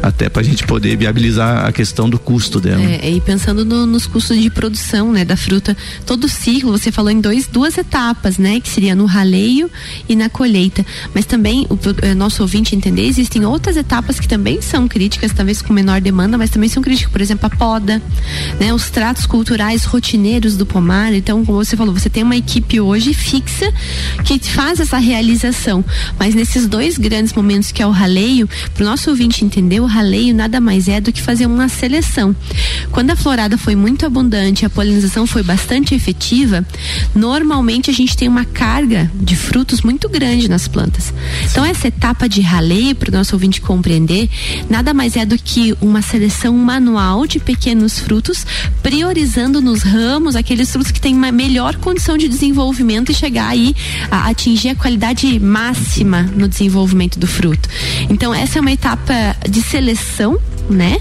até 0.03 0.27
para 0.27 0.41
a 0.41 0.43
gente 0.43 0.65
poder 0.65 0.97
viabilizar 0.97 1.65
a 1.65 1.71
questão 1.71 2.09
do 2.09 2.19
custo 2.19 2.59
dela. 2.59 2.83
É, 2.83 3.09
e 3.09 3.21
pensando 3.21 3.63
no, 3.63 3.85
nos 3.85 4.05
custos 4.05 4.37
de 4.37 4.49
produção, 4.49 5.13
né, 5.13 5.23
da 5.23 5.37
fruta, 5.37 5.77
todo 6.05 6.25
o 6.25 6.29
ciclo, 6.29 6.77
você 6.77 6.91
falou 6.91 7.09
em 7.09 7.21
dois, 7.21 7.47
duas 7.47 7.77
etapas, 7.77 8.37
né, 8.37 8.59
que 8.59 8.67
seria 8.67 8.95
no 8.95 9.05
raleio 9.05 9.71
e 10.09 10.13
na 10.13 10.27
colheita. 10.27 10.85
Mas 11.15 11.25
também 11.25 11.65
o, 11.69 11.75
o 11.75 11.79
é, 12.01 12.13
nosso 12.13 12.41
ouvinte 12.41 12.75
entender, 12.75 13.05
existem 13.05 13.45
outras 13.45 13.77
etapas 13.77 14.19
que 14.19 14.27
também 14.27 14.61
são 14.61 14.89
críticas, 14.89 15.31
talvez 15.31 15.61
com 15.61 15.71
menor 15.71 16.01
demanda, 16.01 16.37
mas 16.37 16.49
também 16.49 16.67
são 16.67 16.83
críticas, 16.83 17.12
por 17.13 17.21
exemplo, 17.21 17.45
a 17.45 17.55
poda, 17.55 18.01
né, 18.59 18.73
os 18.73 18.89
tratos 18.89 19.27
culturais 19.27 19.85
rotineiros 19.85 20.57
do 20.57 20.65
pomar. 20.65 21.13
Então, 21.13 21.45
como 21.45 21.63
você 21.63 21.77
falou, 21.77 21.93
você 21.93 22.09
tem 22.09 22.23
uma 22.23 22.35
equipe 22.35 22.81
hoje 22.81 23.13
fixa 23.13 23.71
que 24.25 24.39
faz 24.39 24.79
essa 24.79 24.97
realização. 24.97 25.85
Mas 26.17 26.33
nesses 26.33 26.67
dois 26.67 26.97
grandes 26.97 27.31
momentos 27.33 27.71
que 27.71 27.83
é 27.83 27.87
o 27.87 27.91
raleio, 27.91 28.49
para 28.73 28.83
o 28.83 28.85
nosso 28.85 29.11
ouvinte 29.11 29.45
entender, 29.45 29.79
o 29.79 29.85
raleio 29.85 30.33
nada 30.33 30.59
mais 30.59 30.87
é 30.87 30.99
do 30.99 31.13
que 31.13 31.21
fazer 31.21 31.45
uma 31.45 31.69
seleção. 31.69 32.35
Quando 32.91 33.11
a 33.11 33.15
florada 33.15 33.59
foi 33.59 33.75
muito 33.75 34.07
abundante, 34.07 34.65
a 34.65 34.69
polinização 34.69 35.27
foi 35.27 35.43
bastante 35.43 35.93
efetiva, 35.93 36.65
normalmente 37.13 37.91
a 37.91 37.93
gente 37.93 38.17
tem 38.17 38.27
uma 38.27 38.43
carga 38.43 39.11
de 39.13 39.35
frutos 39.35 39.81
muito 39.81 40.09
grande 40.09 40.49
nas 40.49 40.67
plantas. 40.67 41.13
Então 41.51 41.63
essa 41.63 41.87
etapa 41.87 42.27
de 42.27 42.41
raleio, 42.41 42.95
para 42.95 43.09
o 43.09 43.13
nosso 43.13 43.35
ouvinte 43.35 43.61
compreender, 43.61 44.27
nada 44.67 44.95
mais 44.95 45.15
é 45.15 45.25
do 45.25 45.37
que 45.37 45.75
uma 45.79 46.01
seleção 46.01 46.57
manual 46.57 47.02
de 47.27 47.39
pequenos 47.39 47.99
frutos, 47.99 48.45
priorizando 48.81 49.61
nos 49.61 49.83
ramos 49.83 50.35
aqueles 50.35 50.71
frutos 50.71 50.91
que 50.91 51.01
têm 51.01 51.13
uma 51.13 51.31
melhor 51.31 51.75
condição 51.75 52.17
de 52.17 52.29
desenvolvimento 52.29 53.11
e 53.11 53.15
chegar 53.15 53.49
aí 53.49 53.75
a 54.09 54.29
atingir 54.29 54.69
a 54.69 54.75
qualidade 54.75 55.39
máxima 55.39 56.23
no 56.23 56.47
desenvolvimento 56.47 57.19
do 57.19 57.27
fruto. 57.27 57.67
Então 58.09 58.33
essa 58.33 58.57
é 58.57 58.61
uma 58.61 58.71
etapa 58.71 59.35
de 59.49 59.61
seleção 59.61 60.39
né? 60.69 60.97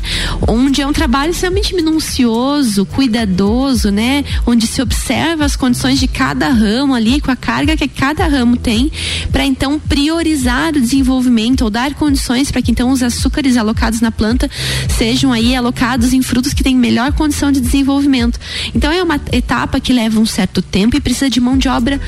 Onde 0.46 0.83
é 0.83 0.87
um 0.87 0.92
trabalho 0.92 1.31
extremamente 1.31 1.75
minucioso, 1.75 2.85
cuidadoso, 2.87 3.90
né? 3.90 4.25
Onde 4.46 4.66
se 4.66 4.83
observa 4.83 5.44
as 5.44 5.57
condições 5.57 5.98
de 5.98 6.07
cada 6.07 6.48
ramo 6.48 6.94
ali, 6.94 7.20
com 7.20 7.31
a 7.31 7.37
carga 7.37 7.77
que 7.77 7.88
cada 7.88 8.27
ramo 8.27 8.57
tem, 8.57 8.90
para 9.31 9.44
então 9.44 9.79
priorizar 9.79 10.70
o 10.70 10.81
desenvolvimento 10.81 11.62
ou 11.62 11.70
dar 11.70 11.94
condições 11.94 12.51
para 12.51 12.62
que 12.62 12.70
então 12.70 12.90
os 12.90 13.03
açúcares 13.03 13.57
alocados 13.57 14.01
na 14.01 14.11
planta 14.11 14.51
sejam 14.88 15.33
aí 15.33 15.55
alocados 15.55 16.12
em 16.12 16.22
frutos 16.22 16.53
que 16.53 16.62
têm 16.62 16.77
melhor 16.77 17.12
condição 17.12 17.53
de 17.53 17.61
desenvolvimento. 17.61 18.38
Então 18.75 18.90
é 18.90 19.03
uma 19.03 19.20
etapa 19.33 19.81
que 19.81 19.92
leva 19.92 20.20
um 20.20 20.27
certo 20.27 20.62
tempo 20.62 20.96
e 20.96 21.01
precisa 21.01 21.31
de 21.31 21.40
mão 21.40 21.57
de 21.57 21.68
obra 21.68 22.01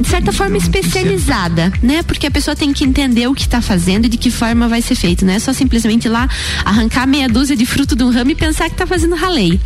de 0.00 0.08
certa 0.08 0.32
forma 0.32 0.56
especializada, 0.56 1.72
né? 1.82 2.02
Porque 2.02 2.26
a 2.26 2.30
pessoa 2.30 2.54
tem 2.54 2.72
que 2.72 2.84
entender 2.84 3.26
o 3.26 3.34
que 3.34 3.42
está 3.42 3.60
fazendo 3.60 4.06
e 4.06 4.08
de 4.08 4.16
que 4.16 4.30
forma 4.30 4.68
vai 4.68 4.82
ser 4.82 4.94
feito, 4.94 5.24
né? 5.24 5.38
Só 5.38 5.52
simplesmente 5.52 6.08
lá 6.08 6.28
arrancar 6.64 7.06
meia 7.06 7.28
dúzia 7.28 7.56
de 7.56 7.64
fruto 7.66 7.96
de 7.96 8.04
um 8.04 8.10
ramo 8.10 8.30
e 8.30 8.34
pensar 8.34 8.66
que 8.66 8.74
está 8.74 8.86
fazendo 8.86 9.14
raleio. 9.14 9.60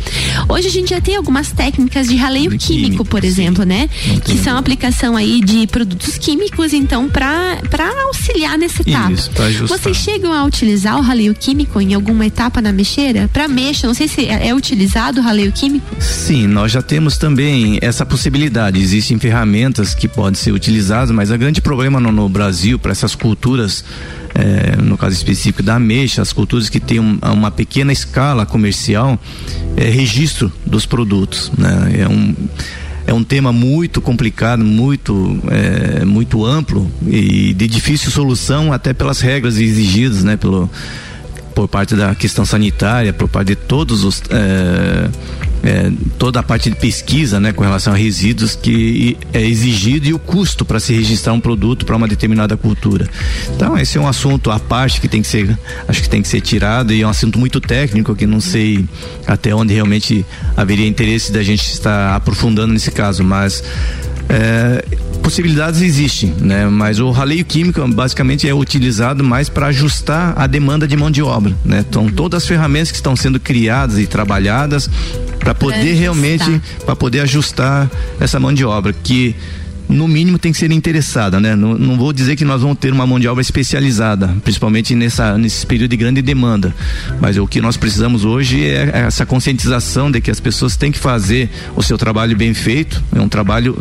Hoje 0.47 0.67
a 0.67 0.71
gente 0.71 0.89
já 0.91 1.01
tem 1.01 1.15
algumas 1.15 1.51
técnicas 1.51 2.07
de 2.07 2.15
raleio 2.15 2.57
químico, 2.57 3.03
por 3.03 3.23
exemplo, 3.23 3.65
né? 3.65 3.89
Que 4.23 4.37
são 4.37 4.57
aplicação 4.57 5.15
aí 5.15 5.41
de 5.41 5.67
produtos 5.67 6.17
químicos, 6.17 6.73
então, 6.73 7.09
para 7.09 7.59
auxiliar 8.05 8.57
nessa 8.57 8.81
etapa. 8.81 9.11
Isso, 9.11 9.31
Vocês 9.67 9.97
chegam 9.97 10.33
a 10.33 10.43
utilizar 10.43 10.97
o 10.97 11.01
raleio 11.01 11.33
químico 11.33 11.79
em 11.81 11.93
alguma 11.93 12.25
etapa 12.25 12.61
na 12.61 12.71
mexeira? 12.71 13.29
Para 13.31 13.47
mexa, 13.47 13.87
não 13.87 13.93
sei 13.93 14.07
se 14.07 14.25
é, 14.25 14.49
é 14.49 14.55
utilizado 14.55 15.19
o 15.19 15.23
raleio 15.23 15.51
químico? 15.51 15.85
Sim, 15.99 16.47
nós 16.47 16.71
já 16.71 16.81
temos 16.81 17.17
também 17.17 17.77
essa 17.81 18.05
possibilidade. 18.05 18.79
Existem 18.79 19.19
ferramentas 19.19 19.93
que 19.93 20.07
pode 20.21 20.37
ser 20.37 20.51
utilizado, 20.51 21.11
mas 21.11 21.31
o 21.31 21.37
grande 21.39 21.59
problema 21.59 21.99
no, 21.99 22.11
no 22.11 22.29
Brasil 22.29 22.77
para 22.77 22.91
essas 22.91 23.15
culturas 23.15 23.83
é, 24.35 24.75
no 24.79 24.95
caso 24.95 25.15
específico 25.15 25.63
da 25.63 25.77
ameixa, 25.77 26.21
as 26.21 26.31
culturas 26.31 26.69
que 26.69 26.79
têm 26.79 26.99
um, 26.99 27.17
uma 27.23 27.49
pequena 27.49 27.91
escala 27.91 28.45
comercial, 28.45 29.19
é 29.75 29.89
registro 29.89 30.51
dos 30.63 30.85
produtos. 30.85 31.51
Né? 31.57 32.01
É 32.01 32.07
um 32.07 32.35
é 33.07 33.11
um 33.11 33.23
tema 33.23 33.51
muito 33.51 33.99
complicado, 33.99 34.63
muito 34.63 35.39
é, 35.49 36.05
muito 36.05 36.45
amplo 36.45 36.89
e 37.07 37.51
de 37.55 37.67
difícil 37.67 38.11
solução 38.11 38.71
até 38.71 38.93
pelas 38.93 39.21
regras 39.21 39.57
exigidas, 39.57 40.23
né, 40.23 40.37
pelo 40.37 40.69
por 41.55 41.67
parte 41.67 41.95
da 41.95 42.13
questão 42.13 42.45
sanitária, 42.45 43.11
por 43.11 43.27
parte 43.27 43.47
de 43.47 43.55
todos 43.55 44.03
os 44.03 44.21
é, 44.29 45.09
toda 46.21 46.39
a 46.39 46.43
parte 46.43 46.69
de 46.69 46.75
pesquisa 46.75 47.39
né, 47.39 47.51
com 47.51 47.63
relação 47.63 47.93
a 47.93 47.95
resíduos 47.95 48.55
que 48.55 49.17
é 49.33 49.41
exigido 49.41 50.07
e 50.07 50.13
o 50.13 50.19
custo 50.19 50.63
para 50.63 50.79
se 50.79 50.93
registrar 50.93 51.33
um 51.33 51.39
produto 51.39 51.83
para 51.83 51.95
uma 51.95 52.07
determinada 52.07 52.55
cultura. 52.55 53.09
Então 53.55 53.75
esse 53.75 53.97
é 53.97 54.01
um 54.01 54.07
assunto 54.07 54.51
à 54.51 54.59
parte 54.59 55.01
que 55.01 55.07
tem 55.07 55.23
que 55.23 55.27
ser, 55.27 55.57
acho 55.87 55.99
que 55.99 56.07
tem 56.07 56.21
que 56.21 56.27
ser 56.27 56.39
tirado 56.39 56.93
e 56.93 57.01
é 57.01 57.07
um 57.07 57.09
assunto 57.09 57.39
muito 57.39 57.59
técnico 57.59 58.13
que 58.15 58.27
não 58.27 58.39
sei 58.39 58.85
até 59.25 59.55
onde 59.55 59.73
realmente 59.73 60.23
haveria 60.55 60.85
interesse 60.85 61.31
da 61.31 61.41
gente 61.41 61.63
estar 61.63 62.15
aprofundando 62.15 62.71
nesse 62.71 62.91
caso, 62.91 63.23
mas 63.23 63.63
é, 64.29 64.85
possibilidades 65.21 65.81
existem, 65.81 66.33
né? 66.39 66.67
Mas 66.67 66.99
o 66.99 67.11
raleio 67.11 67.45
químico 67.45 67.85
basicamente 67.87 68.47
é 68.47 68.53
utilizado 68.53 69.23
mais 69.23 69.49
para 69.49 69.67
ajustar 69.67 70.33
a 70.37 70.47
demanda 70.47 70.87
de 70.87 70.97
mão 70.97 71.09
de 71.09 71.21
obra, 71.21 71.55
né? 71.63 71.85
Então 71.87 72.09
todas 72.09 72.43
as 72.43 72.47
ferramentas 72.47 72.91
que 72.91 72.97
estão 72.97 73.15
sendo 73.15 73.39
criadas 73.39 73.99
e 73.99 74.07
trabalhadas 74.07 74.89
para 75.39 75.53
poder 75.55 75.93
realmente 75.93 76.61
para 76.85 76.95
poder 76.95 77.21
ajustar 77.21 77.89
essa 78.19 78.39
mão 78.39 78.53
de 78.53 78.65
obra 78.65 78.93
que 78.93 79.35
no 79.91 80.07
mínimo 80.07 80.39
tem 80.39 80.51
que 80.51 80.57
ser 80.57 80.71
interessada, 80.71 81.39
né? 81.39 81.55
Não, 81.55 81.77
não, 81.77 81.97
vou 81.97 82.13
dizer 82.13 82.35
que 82.35 82.45
nós 82.45 82.61
vamos 82.61 82.77
ter 82.77 82.91
uma 82.91 83.05
mão 83.05 83.19
de 83.19 83.27
obra 83.27 83.41
especializada, 83.41 84.35
principalmente 84.43 84.95
nessa, 84.95 85.37
nesse 85.37 85.65
período 85.65 85.91
de 85.91 85.97
grande 85.97 86.21
demanda. 86.21 86.73
Mas 87.19 87.37
o 87.37 87.45
que 87.45 87.59
nós 87.61 87.77
precisamos 87.77 88.23
hoje 88.23 88.63
é 88.63 89.03
essa 89.05 89.25
conscientização 89.25 90.09
de 90.09 90.21
que 90.21 90.31
as 90.31 90.39
pessoas 90.39 90.75
têm 90.75 90.91
que 90.91 90.99
fazer 90.99 91.49
o 91.75 91.83
seu 91.83 91.97
trabalho 91.97 92.35
bem 92.37 92.53
feito, 92.53 93.03
é 93.13 93.19
um 93.19 93.27
trabalho 93.27 93.77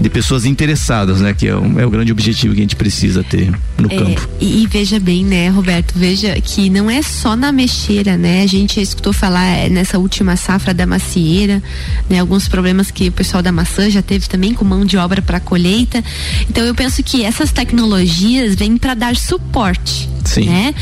de 0.00 0.10
pessoas 0.10 0.44
interessadas, 0.44 1.20
né? 1.20 1.32
Que 1.32 1.48
é 1.48 1.54
o, 1.54 1.80
é 1.80 1.86
o 1.86 1.90
grande 1.90 2.10
objetivo 2.10 2.54
que 2.54 2.60
a 2.60 2.64
gente 2.64 2.76
precisa 2.76 3.22
ter 3.22 3.52
no 3.78 3.90
é, 3.90 3.96
campo. 3.96 4.28
E, 4.40 4.62
e, 4.62 4.66
veja 4.66 4.98
bem, 4.98 5.24
né, 5.24 5.48
Roberto, 5.48 5.94
veja 5.96 6.38
que 6.40 6.68
não 6.68 6.90
é 6.90 7.02
só 7.02 7.36
na 7.36 7.52
mexeira, 7.52 8.16
né? 8.16 8.42
A 8.42 8.46
gente 8.46 8.80
escutou 8.80 9.12
falar 9.12 9.44
é, 9.44 9.68
nessa 9.68 9.98
última 9.98 10.36
safra 10.36 10.74
da 10.74 10.86
macieira, 10.86 11.62
né? 12.10 12.18
Alguns 12.18 12.48
problemas 12.48 12.90
que 12.90 13.08
o 13.08 13.12
pessoal 13.12 13.42
da 13.42 13.52
maçã 13.52 13.88
já 13.88 14.02
teve 14.02 14.28
também 14.28 14.52
com 14.52 14.64
mão 14.64 14.84
de 14.84 14.96
obra 14.96 15.22
para 15.22 15.40
colheita. 15.44 16.02
Então 16.48 16.64
eu 16.64 16.74
penso 16.74 17.02
que 17.02 17.24
essas 17.24 17.52
tecnologias 17.52 18.54
vêm 18.54 18.76
para 18.76 18.94
dar 18.94 19.16
suporte. 19.16 20.13
Sim, 20.24 20.46
né? 20.46 20.74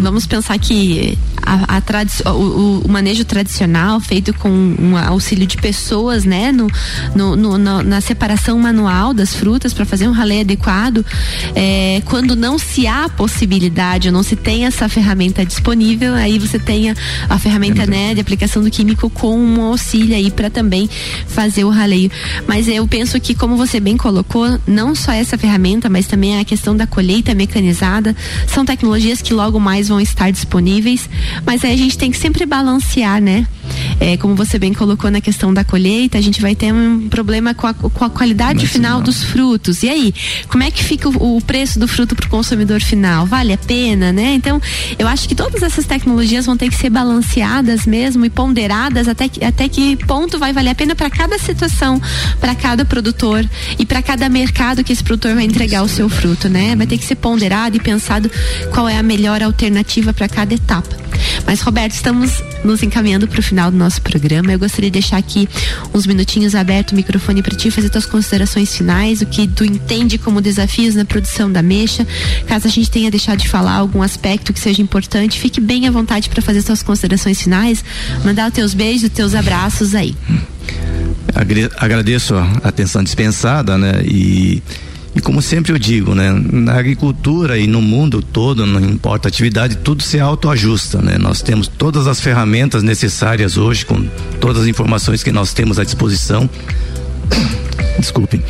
Vamos 0.00 0.26
pensar 0.26 0.58
que 0.58 1.18
a, 1.42 1.78
a 1.78 2.32
o, 2.32 2.82
o, 2.84 2.88
manejo 2.88 3.24
tradicional 3.24 4.00
feito 4.00 4.32
com 4.34 4.48
um 4.48 4.96
auxílio 4.96 5.46
de 5.46 5.56
pessoas, 5.56 6.24
né, 6.24 6.52
no, 6.52 6.68
no, 7.14 7.36
no, 7.36 7.58
no 7.58 7.82
na 7.82 8.00
separação 8.00 8.58
manual 8.58 9.12
das 9.12 9.34
frutas 9.34 9.74
para 9.74 9.84
fazer 9.84 10.08
um 10.08 10.12
ralé 10.12 10.40
adequado, 10.40 11.04
é, 11.54 12.02
quando 12.06 12.34
não 12.34 12.58
se 12.58 12.86
há 12.86 13.08
possibilidade 13.08 14.08
ou 14.08 14.14
não 14.14 14.22
se 14.22 14.36
tem 14.36 14.64
essa 14.64 14.88
ferramenta 14.88 15.44
disponível, 15.44 16.14
aí 16.14 16.38
você 16.38 16.58
tem 16.58 16.90
a, 16.90 16.94
a 17.28 17.38
ferramenta, 17.38 17.82
é 17.82 17.86
né, 17.86 18.14
de 18.14 18.20
aplicação 18.20 18.62
do 18.62 18.70
químico 18.70 19.10
com 19.10 19.36
um 19.38 19.62
auxílio 19.62 20.14
aí 20.14 20.30
para 20.30 20.48
também 20.48 20.88
fazer 21.26 21.64
o 21.64 21.70
raleio. 21.70 22.10
Mas 22.46 22.68
eu 22.68 22.86
penso 22.86 23.20
que, 23.20 23.34
como 23.34 23.56
você 23.56 23.80
bem 23.80 23.96
colocou, 23.96 24.58
não 24.66 24.94
só 24.94 25.12
essa 25.12 25.36
ferramenta, 25.36 25.90
mas 25.90 26.06
também 26.06 26.38
a 26.38 26.44
questão 26.44 26.76
da 26.76 26.86
colheita 26.86 27.34
mecanizada, 27.34 28.16
são 28.46 28.64
tecnologias 28.64 28.83
que 29.22 29.32
logo 29.32 29.58
mais 29.58 29.88
vão 29.88 30.00
estar 30.00 30.30
disponíveis, 30.30 31.08
mas 31.44 31.64
aí 31.64 31.72
a 31.72 31.76
gente 31.76 31.96
tem 31.96 32.10
que 32.10 32.16
sempre 32.16 32.44
balancear, 32.44 33.20
né? 33.20 33.46
É, 34.00 34.16
como 34.16 34.34
você 34.34 34.58
bem 34.58 34.72
colocou 34.72 35.10
na 35.10 35.20
questão 35.20 35.52
da 35.52 35.64
colheita, 35.64 36.18
a 36.18 36.20
gente 36.20 36.40
vai 36.40 36.54
ter 36.54 36.72
um 36.72 37.08
problema 37.08 37.54
com 37.54 37.66
a, 37.66 37.74
com 37.74 38.04
a 38.04 38.10
qualidade 38.10 38.62
Mas 38.62 38.70
final 38.70 38.98
não. 38.98 39.04
dos 39.04 39.22
frutos. 39.24 39.82
E 39.82 39.88
aí, 39.88 40.14
como 40.48 40.62
é 40.62 40.70
que 40.70 40.82
fica 40.82 41.08
o, 41.08 41.36
o 41.36 41.40
preço 41.40 41.78
do 41.78 41.88
fruto 41.88 42.14
para 42.14 42.26
o 42.26 42.30
consumidor 42.30 42.80
final? 42.80 43.26
Vale 43.26 43.52
a 43.52 43.58
pena, 43.58 44.12
né? 44.12 44.34
Então, 44.34 44.60
eu 44.98 45.06
acho 45.08 45.28
que 45.28 45.34
todas 45.34 45.62
essas 45.62 45.86
tecnologias 45.86 46.46
vão 46.46 46.56
ter 46.56 46.68
que 46.68 46.76
ser 46.76 46.90
balanceadas 46.90 47.86
mesmo 47.86 48.24
e 48.24 48.30
ponderadas 48.30 49.08
até 49.08 49.28
que, 49.28 49.44
até 49.44 49.68
que 49.68 49.96
ponto 49.96 50.38
vai 50.38 50.52
valer 50.52 50.70
a 50.70 50.74
pena 50.74 50.94
para 50.94 51.10
cada 51.10 51.38
situação, 51.38 52.00
para 52.40 52.54
cada 52.54 52.84
produtor 52.84 53.48
e 53.78 53.86
para 53.86 54.02
cada 54.02 54.28
mercado 54.28 54.82
que 54.84 54.92
esse 54.92 55.02
produtor 55.02 55.34
vai 55.34 55.44
entregar 55.44 55.82
o 55.82 55.88
seu 55.88 56.08
fruto, 56.08 56.48
né? 56.48 56.74
Vai 56.76 56.86
ter 56.86 56.98
que 56.98 57.04
ser 57.04 57.16
ponderado 57.16 57.76
e 57.76 57.80
pensado 57.80 58.30
qual 58.72 58.88
é 58.88 58.98
a 58.98 59.02
melhor 59.02 59.42
alternativa 59.42 60.12
para 60.12 60.28
cada 60.28 60.54
etapa. 60.54 61.03
Mas, 61.46 61.60
Roberto, 61.60 61.92
estamos 61.92 62.42
nos 62.64 62.82
encaminhando 62.82 63.28
para 63.28 63.38
o 63.38 63.42
final 63.42 63.70
do 63.70 63.76
nosso 63.76 64.00
programa. 64.00 64.52
Eu 64.52 64.58
gostaria 64.58 64.90
de 64.90 64.94
deixar 65.00 65.18
aqui 65.18 65.48
uns 65.92 66.06
minutinhos 66.06 66.54
aberto 66.54 66.92
o 66.92 66.94
microfone 66.94 67.42
para 67.42 67.56
ti 67.56 67.70
fazer 67.70 67.90
tuas 67.90 68.06
considerações 68.06 68.74
finais, 68.74 69.20
o 69.20 69.26
que 69.26 69.46
tu 69.46 69.64
entende 69.64 70.18
como 70.18 70.40
desafios 70.40 70.94
na 70.94 71.04
produção 71.04 71.50
da 71.50 71.62
mexa. 71.62 72.06
Caso 72.46 72.66
a 72.66 72.70
gente 72.70 72.90
tenha 72.90 73.10
deixado 73.10 73.38
de 73.38 73.48
falar 73.48 73.74
algum 73.74 74.02
aspecto 74.02 74.52
que 74.52 74.60
seja 74.60 74.80
importante, 74.80 75.38
fique 75.38 75.60
bem 75.60 75.86
à 75.86 75.90
vontade 75.90 76.28
para 76.28 76.40
fazer 76.40 76.62
suas 76.62 76.82
considerações 76.82 77.40
finais, 77.40 77.84
mandar 78.24 78.48
os 78.48 78.54
teus 78.54 78.74
beijos, 78.74 79.04
os 79.04 79.10
teus 79.10 79.34
abraços 79.34 79.94
aí. 79.94 80.16
Agradeço 81.76 82.34
a 82.34 82.60
atenção 82.62 83.02
dispensada, 83.02 83.76
né? 83.76 84.02
E 84.04 84.62
e 85.14 85.20
como 85.20 85.40
sempre 85.40 85.72
eu 85.72 85.78
digo, 85.78 86.14
né, 86.14 86.32
na 86.32 86.76
agricultura 86.76 87.56
e 87.56 87.66
no 87.66 87.80
mundo 87.80 88.20
todo, 88.20 88.66
não 88.66 88.80
importa 88.80 89.28
a 89.28 89.30
atividade, 89.30 89.76
tudo 89.76 90.02
se 90.02 90.18
autoajusta, 90.18 91.00
né? 91.00 91.16
Nós 91.18 91.40
temos 91.40 91.68
todas 91.68 92.08
as 92.08 92.20
ferramentas 92.20 92.82
necessárias 92.82 93.56
hoje, 93.56 93.86
com 93.86 94.08
todas 94.40 94.62
as 94.62 94.68
informações 94.68 95.22
que 95.22 95.30
nós 95.30 95.52
temos 95.52 95.78
à 95.78 95.84
disposição. 95.84 96.50
Desculpem. 97.98 98.42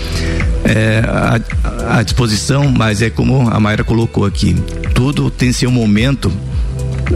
É, 0.64 1.03
à, 1.07 1.98
à 1.98 2.03
disposição, 2.03 2.70
mas 2.70 3.03
é 3.03 3.11
como 3.11 3.48
a 3.50 3.61
Mayra 3.61 3.85
colocou 3.85 4.24
aqui, 4.24 4.57
tudo 4.94 5.31
tem 5.31 5.53
seu 5.53 5.70
momento 5.70 6.33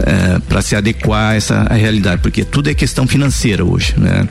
é, 0.05 0.39
para 0.47 0.61
se 0.61 0.75
adequar 0.75 1.31
a 1.31 1.35
essa 1.35 1.55
a 1.69 1.73
realidade, 1.73 2.21
porque 2.21 2.43
tudo 2.43 2.69
é 2.69 2.73
questão 2.73 3.07
financeira 3.07 3.63
hoje, 3.65 3.93
né? 3.97 4.27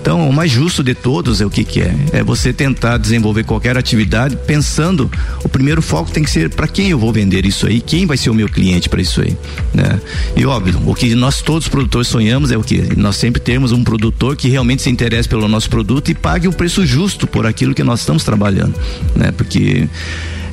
Então, 0.00 0.28
o 0.28 0.32
mais 0.32 0.50
justo 0.50 0.82
de 0.82 0.94
todos 0.94 1.40
é 1.40 1.46
o 1.46 1.50
que, 1.50 1.64
que 1.64 1.80
é? 1.80 1.94
É 2.12 2.22
você 2.22 2.52
tentar 2.52 2.96
desenvolver 2.96 3.44
qualquer 3.44 3.76
atividade 3.76 4.36
pensando, 4.46 5.10
o 5.44 5.48
primeiro 5.48 5.82
foco 5.82 6.10
tem 6.10 6.22
que 6.22 6.30
ser 6.30 6.50
para 6.50 6.66
quem 6.68 6.90
eu 6.90 6.98
vou 6.98 7.12
vender 7.12 7.44
isso 7.44 7.66
aí, 7.66 7.80
quem 7.80 8.06
vai 8.06 8.16
ser 8.16 8.30
o 8.30 8.34
meu 8.34 8.48
cliente 8.48 8.88
para 8.88 9.00
isso 9.00 9.20
aí, 9.20 9.36
né? 9.74 10.00
E 10.36 10.44
óbvio, 10.46 10.80
o 10.86 10.94
que 10.94 11.14
nós 11.14 11.42
todos 11.42 11.68
produtores 11.68 12.08
sonhamos 12.08 12.50
é 12.50 12.56
o 12.56 12.62
que 12.62 12.96
nós 12.96 13.16
sempre 13.16 13.40
temos 13.40 13.72
um 13.72 13.82
produtor 13.84 14.36
que 14.36 14.48
realmente 14.48 14.82
se 14.82 14.90
interesse 14.90 15.28
pelo 15.28 15.48
nosso 15.48 15.68
produto 15.68 16.10
e 16.10 16.14
pague 16.14 16.48
o 16.48 16.52
preço 16.52 16.84
justo 16.86 17.26
por 17.26 17.46
aquilo 17.46 17.74
que 17.74 17.82
nós 17.82 18.00
estamos 18.00 18.24
trabalhando, 18.24 18.74
né? 19.14 19.32
Porque 19.32 19.88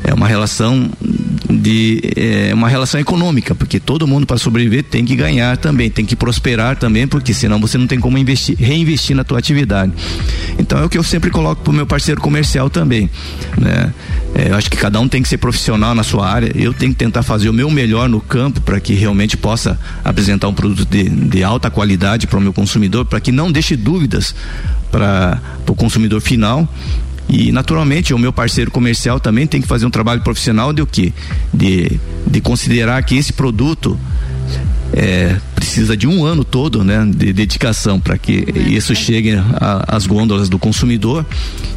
é 0.08 0.14
uma 0.14 0.28
relação 0.28 0.90
de 1.50 2.02
é 2.16 2.54
uma 2.54 2.70
relação 2.70 3.00
econômica, 3.00 3.54
porque 3.54 3.78
todo 3.78 4.08
mundo 4.08 4.26
para 4.26 4.38
sobreviver 4.38 4.84
tem 4.84 5.04
que 5.04 5.16
ganhar 5.16 5.58
também, 5.58 5.90
tem 5.90 6.06
que 6.06 6.16
prosperar 6.16 6.78
também, 6.78 7.06
porque 7.06 7.34
senão 7.34 7.60
você 7.60 7.78
não 7.78 7.86
tem 7.88 8.00
como 8.00 8.18
investir, 8.18 8.56
reinvestir 8.58 9.16
na 9.16 9.26
tua 9.26 9.38
atividade. 9.38 9.92
Então 10.58 10.80
é 10.80 10.86
o 10.86 10.90
que 10.90 10.98
eu 10.98 11.04
sempre 11.04 11.30
coloco 11.30 11.62
pro 11.62 11.74
meu 11.74 11.86
parceiro 11.86 12.22
comercial 12.22 12.70
também, 12.70 13.10
né? 13.58 13.94
É, 14.34 14.50
eu 14.50 14.56
acho 14.56 14.72
que 14.72 14.78
cada 14.78 14.98
um 15.00 15.10
tem 15.10 15.22
que 15.22 15.28
ser 15.28 15.38
profissional 15.38 15.94
na 15.94 16.04
sua 16.04 16.30
área. 16.30 16.52
Eu 16.56 16.74
tenho 16.74 16.94
que 16.94 16.98
tentar 16.98 17.24
fazer 17.24 17.50
o 17.50 17.54
meu 17.54 17.70
melhor 17.70 18.08
no 18.08 18.22
campo 18.22 18.62
para 18.62 18.80
que 18.80 18.94
realmente 18.94 19.36
possa 19.36 19.78
apresentar 20.06 20.48
um 20.48 20.54
produto 20.54 20.86
de, 20.86 21.04
de 21.10 21.44
alta 21.44 21.70
qualidade 21.70 22.28
para 22.28 22.40
o 22.40 22.42
meu 22.42 22.54
consumidor, 22.54 23.06
para 23.06 23.20
que 23.20 23.32
não 23.32 23.52
deixe 23.52 23.76
dúvidas 23.76 24.34
para 24.90 25.42
o 25.68 25.76
consumidor 25.76 26.22
final 26.22 26.68
e 27.30 27.52
naturalmente 27.52 28.14
o 28.14 28.20
meu 28.20 28.32
parceiro 28.32 28.72
comercial 28.72 29.20
também 29.20 29.46
tem 29.46 29.62
que 29.62 29.68
fazer 29.68 29.86
um 29.86 29.90
trabalho 29.90 30.22
profissional 30.22 30.72
de 30.72 30.82
o 30.82 30.88
quê? 30.88 31.12
De, 31.54 32.00
de 32.26 32.42
considerar 32.42 33.02
que 33.04 33.18
esse 33.18 33.34
produto 33.34 34.00
é, 34.94 35.40
precisa 35.68 35.98
de 35.98 36.08
um 36.08 36.26
ano 36.26 36.46
todo 36.46 36.82
né, 36.82 37.06
de 37.06 37.34
dedicação 37.34 38.00
para 38.00 38.18
que 38.18 38.46
isso 38.56 38.96
chegue 38.96 39.34
às 39.86 40.08
gôndolas 40.08 40.48
do 40.48 40.58
consumidor. 40.58 41.26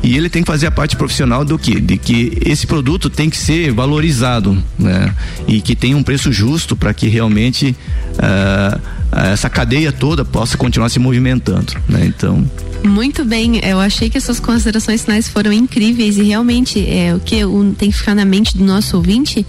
E 0.00 0.16
ele 0.16 0.30
tem 0.30 0.42
que 0.42 0.46
fazer 0.46 0.68
a 0.68 0.70
parte 0.70 0.94
profissional 0.94 1.44
do 1.44 1.58
que 1.58 1.80
de 1.80 1.98
que 1.98 2.38
esse 2.46 2.68
produto 2.68 3.10
tem 3.10 3.28
que 3.28 3.36
ser 3.36 3.72
valorizado 3.72 4.56
né, 4.78 5.12
e 5.48 5.60
que 5.60 5.74
tenha 5.74 5.96
um 5.96 6.04
preço 6.04 6.32
justo 6.32 6.76
para 6.76 6.94
que 6.94 7.08
realmente 7.08 7.76
uh, 8.14 8.80
essa 9.12 9.50
cadeia 9.50 9.90
toda 9.90 10.24
possa 10.24 10.56
continuar 10.56 10.88
se 10.88 11.00
movimentando 11.00 11.72
né, 11.88 12.06
então 12.06 12.46
muito 12.82 13.24
bem, 13.24 13.60
eu 13.62 13.78
achei 13.78 14.08
que 14.08 14.16
essas 14.16 14.40
considerações 14.40 15.04
finais 15.04 15.28
foram 15.28 15.52
incríveis 15.52 16.16
e 16.16 16.22
realmente 16.22 16.80
é, 16.88 17.14
o 17.14 17.20
que 17.20 17.36
tem 17.76 17.90
que 17.90 17.96
ficar 17.96 18.14
na 18.14 18.24
mente 18.24 18.56
do 18.56 18.64
nosso 18.64 18.96
ouvinte 18.96 19.46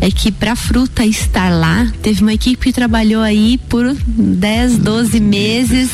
é 0.00 0.10
que 0.10 0.32
para 0.32 0.56
fruta 0.56 1.04
estar 1.04 1.50
lá, 1.50 1.92
teve 2.02 2.22
uma 2.22 2.32
equipe 2.32 2.64
que 2.64 2.72
trabalhou 2.72 3.22
aí 3.22 3.58
por 3.68 3.79
10, 4.06 4.78
12 4.78 5.20
meses, 5.20 5.90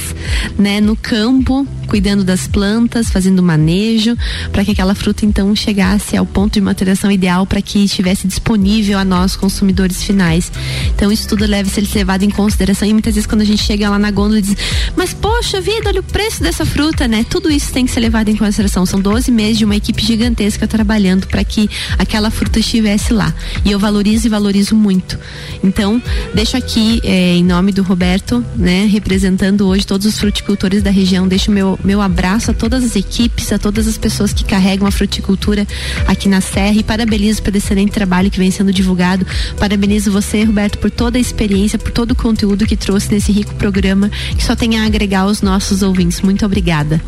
né, 0.59 0.81
no 0.81 0.97
campo, 0.97 1.67
cuidando 1.87 2.25
das 2.25 2.47
plantas, 2.47 3.09
fazendo 3.11 3.43
manejo, 3.43 4.17
para 4.53 4.65
que 4.65 4.73
aquela 4.73 4.95
fruta 4.95 5.25
então 5.25 5.55
chegasse 5.55 6.17
ao 6.17 6.27
ponto 6.27 6.55
de 6.55 6.61
maturação 6.61 7.11
ideal 7.11 7.47
para 7.47 7.63
que 7.63 7.85
estivesse 7.85 8.27
disponível 8.27 8.99
a 8.99 9.05
nós 9.05 9.37
consumidores 9.37 10.03
finais. 10.03 10.51
Então 10.95 11.11
isso 11.11 11.29
tudo 11.29 11.47
deve 11.47 11.71
ser 11.71 11.87
levado 11.95 12.25
em 12.25 12.31
consideração 12.31 12.87
e 12.89 12.93
muitas 12.93 13.15
vezes 13.15 13.27
quando 13.27 13.43
a 13.43 13.45
gente 13.45 13.63
chega 13.63 13.89
lá 13.89 13.99
na 13.99 14.11
gôndola 14.11 14.43
diz: 14.43 14.57
"Mas 14.97 15.15
poxa 15.15 15.61
vida, 15.61 15.89
olha 15.89 16.01
o 16.01 16.03
preço 16.03 16.43
dessa 16.43 16.67
fruta, 16.67 17.09
né? 17.09 17.25
Tudo 17.29 17.51
isso 17.51 17.73
tem 17.73 17.87
que 17.87 17.93
ser 17.93 18.01
levado 18.01 18.29
em 18.29 18.37
consideração. 18.37 18.85
São 18.85 19.01
12 19.01 19.31
meses 19.31 19.59
de 19.59 19.65
uma 19.65 19.77
equipe 19.77 20.05
gigantesca 20.05 20.67
trabalhando 20.67 21.27
para 21.27 21.43
que 21.45 21.69
aquela 21.99 22.31
fruta 22.31 22.59
estivesse 22.59 23.13
lá. 23.13 23.33
E 23.65 23.71
eu 23.71 23.79
valorizo 23.79 24.27
e 24.27 24.31
valorizo 24.31 24.75
muito. 24.75 25.19
Então, 25.63 26.03
deixo 26.35 26.57
aqui 26.57 27.01
eh, 27.05 27.37
em 27.37 27.45
nome 27.45 27.73
do 27.73 27.83
Roberto, 27.83 28.45
né, 28.57 28.87
representando 28.87 29.67
hoje 29.67 29.87
todos 29.87 30.07
os 30.07 30.19
fruticultores 30.19 30.83
da 30.83 30.91
região, 30.91 31.27
deixo 31.29 31.51
meu 31.51 31.76
meu, 31.85 32.01
abraço 32.01 32.51
a 32.51 32.55
todas 32.55 32.85
as 32.85 32.97
equipes, 32.97 33.53
a 33.53 33.59
todas 33.59 33.87
as 33.87 33.99
pessoas 33.99 34.33
que 34.33 34.45
carregam 34.45 34.87
a 34.87 34.91
fruticultura 34.91 35.67
aqui 36.07 36.29
na 36.29 36.41
Serra 36.41 36.77
e 36.77 36.83
parabenizo 36.83 37.43
pelo 37.43 37.57
excelente 37.57 37.93
trabalho 37.93 38.31
que 38.31 38.39
vem 38.39 38.51
sendo 38.51 38.73
divulgado. 38.73 39.27
Parabenizo 39.59 40.11
você, 40.11 40.45
Roberto, 40.45 40.79
por 40.79 40.91
toda 40.91 41.19
a 41.19 41.21
experiência, 41.21 41.79
por 41.79 41.91
todo 41.91 42.13
o 42.13 42.15
conteúdo 42.15 42.67
que 42.67 42.77
trouxe 42.77 43.13
nesse 43.13 43.33
rico 43.33 43.55
programa 43.55 44.11
que 44.37 44.45
só 44.45 44.55
tem 44.55 44.79
a 44.79 44.87
agregar 44.87 45.21
aos 45.21 45.43
nossos 45.43 45.83
ouvintes. 45.83 46.21
Muito 46.21 46.45
obrigada. 46.45 47.01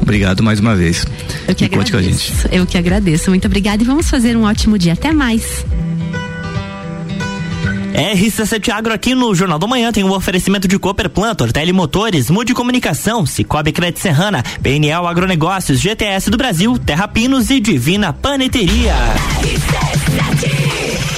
Obrigado 0.00 0.42
mais 0.42 0.60
uma 0.60 0.74
vez. 0.74 1.04
Eu 1.46 1.54
que 1.54 1.64
e 1.64 1.66
agradeço. 1.66 2.48
Eu 2.50 2.66
que 2.66 2.78
agradeço. 2.78 3.30
Muito 3.30 3.46
obrigada 3.46 3.82
e 3.82 3.86
vamos 3.86 4.08
fazer 4.08 4.36
um 4.36 4.44
ótimo 4.44 4.78
dia. 4.78 4.92
Até 4.92 5.12
mais. 5.12 5.64
RC7 7.92 8.70
Agro 8.70 8.94
aqui 8.94 9.14
no 9.14 9.34
Jornal 9.34 9.58
do 9.58 9.68
Manhã 9.68 9.92
tem 9.92 10.02
um 10.02 10.12
oferecimento 10.12 10.66
de 10.66 10.78
Cooper 10.78 11.10
Plantor, 11.10 11.52
Telemotores, 11.52 12.30
Mude 12.30 12.54
Comunicação, 12.54 13.26
Cicobi 13.26 13.70
Crédito 13.70 14.00
Serrana, 14.00 14.42
PNL 14.62 15.06
Agronegócios, 15.06 15.78
GTS 15.78 16.30
do 16.30 16.38
Brasil, 16.38 16.78
Terra 16.78 17.06
Pinos 17.06 17.50
e 17.50 17.60
Divina 17.60 18.12
Paneteria. 18.12 18.94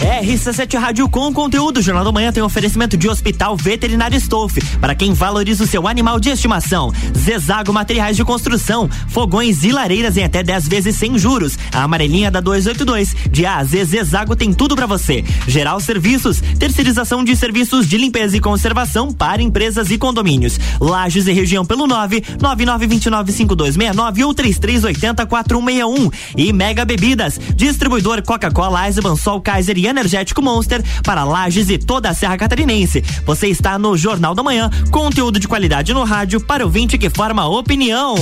RC7 0.05 0.45
RC7 0.45 0.79
Rádio 0.79 1.09
com 1.09 1.33
conteúdo. 1.33 1.81
Jornal 1.81 2.05
da 2.05 2.12
Manhã 2.12 2.31
tem 2.31 2.43
oferecimento 2.43 2.97
de 2.97 3.09
Hospital 3.09 3.57
Veterinário 3.57 4.17
Stolf. 4.19 4.59
Para 4.81 4.95
quem 4.95 5.14
valoriza 5.14 5.64
o 5.64 5.67
seu 5.67 5.88
animal 5.88 6.21
de 6.21 6.29
estimação. 6.29 6.93
Zezago 7.17 7.73
Materiais 7.73 8.17
de 8.17 8.25
Construção. 8.25 8.88
Fogões 9.09 9.64
e 9.64 9.73
lareiras 9.73 10.17
em 10.17 10.25
até 10.25 10.43
10 10.43 10.69
vezes 10.69 10.97
sem 10.97 11.17
juros. 11.19 11.59
A 11.73 11.83
amarelinha 11.85 12.31
da 12.31 12.40
282. 12.40 13.14
De 13.31 13.47
A 13.47 13.57
a 13.57 13.64
Z, 13.64 13.85
Zezago 13.85 14.37
tem 14.37 14.53
tudo 14.53 14.77
para 14.77 14.87
você. 14.87 15.25
Geral 15.49 15.81
Serviços. 15.81 16.43
Terceirização 16.59 17.25
de 17.25 17.35
serviços 17.35 17.88
de 17.88 17.97
limpeza 17.97 18.37
e 18.37 18.40
conservação 18.40 19.12
para 19.12 19.43
empresas 19.43 19.90
e 19.90 19.97
condomínios. 19.97 20.59
Lages 20.81 21.27
e 21.27 21.33
região 21.33 21.64
pelo 21.64 21.87
9 21.87 22.21
99295269 22.38 24.27
ou 24.27 24.35
3380 24.35 25.27
4161. 25.27 26.11
E 26.37 26.53
Mega 26.53 26.85
Bebidas. 26.85 27.40
Distribuidor 27.57 28.23
Coca-Cola, 28.23 28.87
Eisenbahn, 28.87 29.17
Sol 29.17 29.40
Kaiser 29.40 29.79
e 29.79 29.87
Energético 29.95 30.43
Monster 30.43 30.83
para 31.03 31.25
Lages 31.25 31.71
e 31.71 31.79
toda 31.79 32.11
a 32.11 32.15
Serra 32.15 32.37
Catarinense. 32.37 33.03
Você 33.25 33.47
está 33.47 33.79
no 33.79 33.97
Jornal 33.97 34.35
da 34.35 34.43
Manhã, 34.43 34.69
conteúdo 34.91 35.39
de 35.39 35.47
qualidade 35.47 35.95
no 35.95 36.05
rádio 36.05 36.41
para 36.41 36.67
o 36.67 36.69
vinte 36.69 36.99
que 36.99 37.09
forma 37.09 37.47
opinião. 37.47 38.17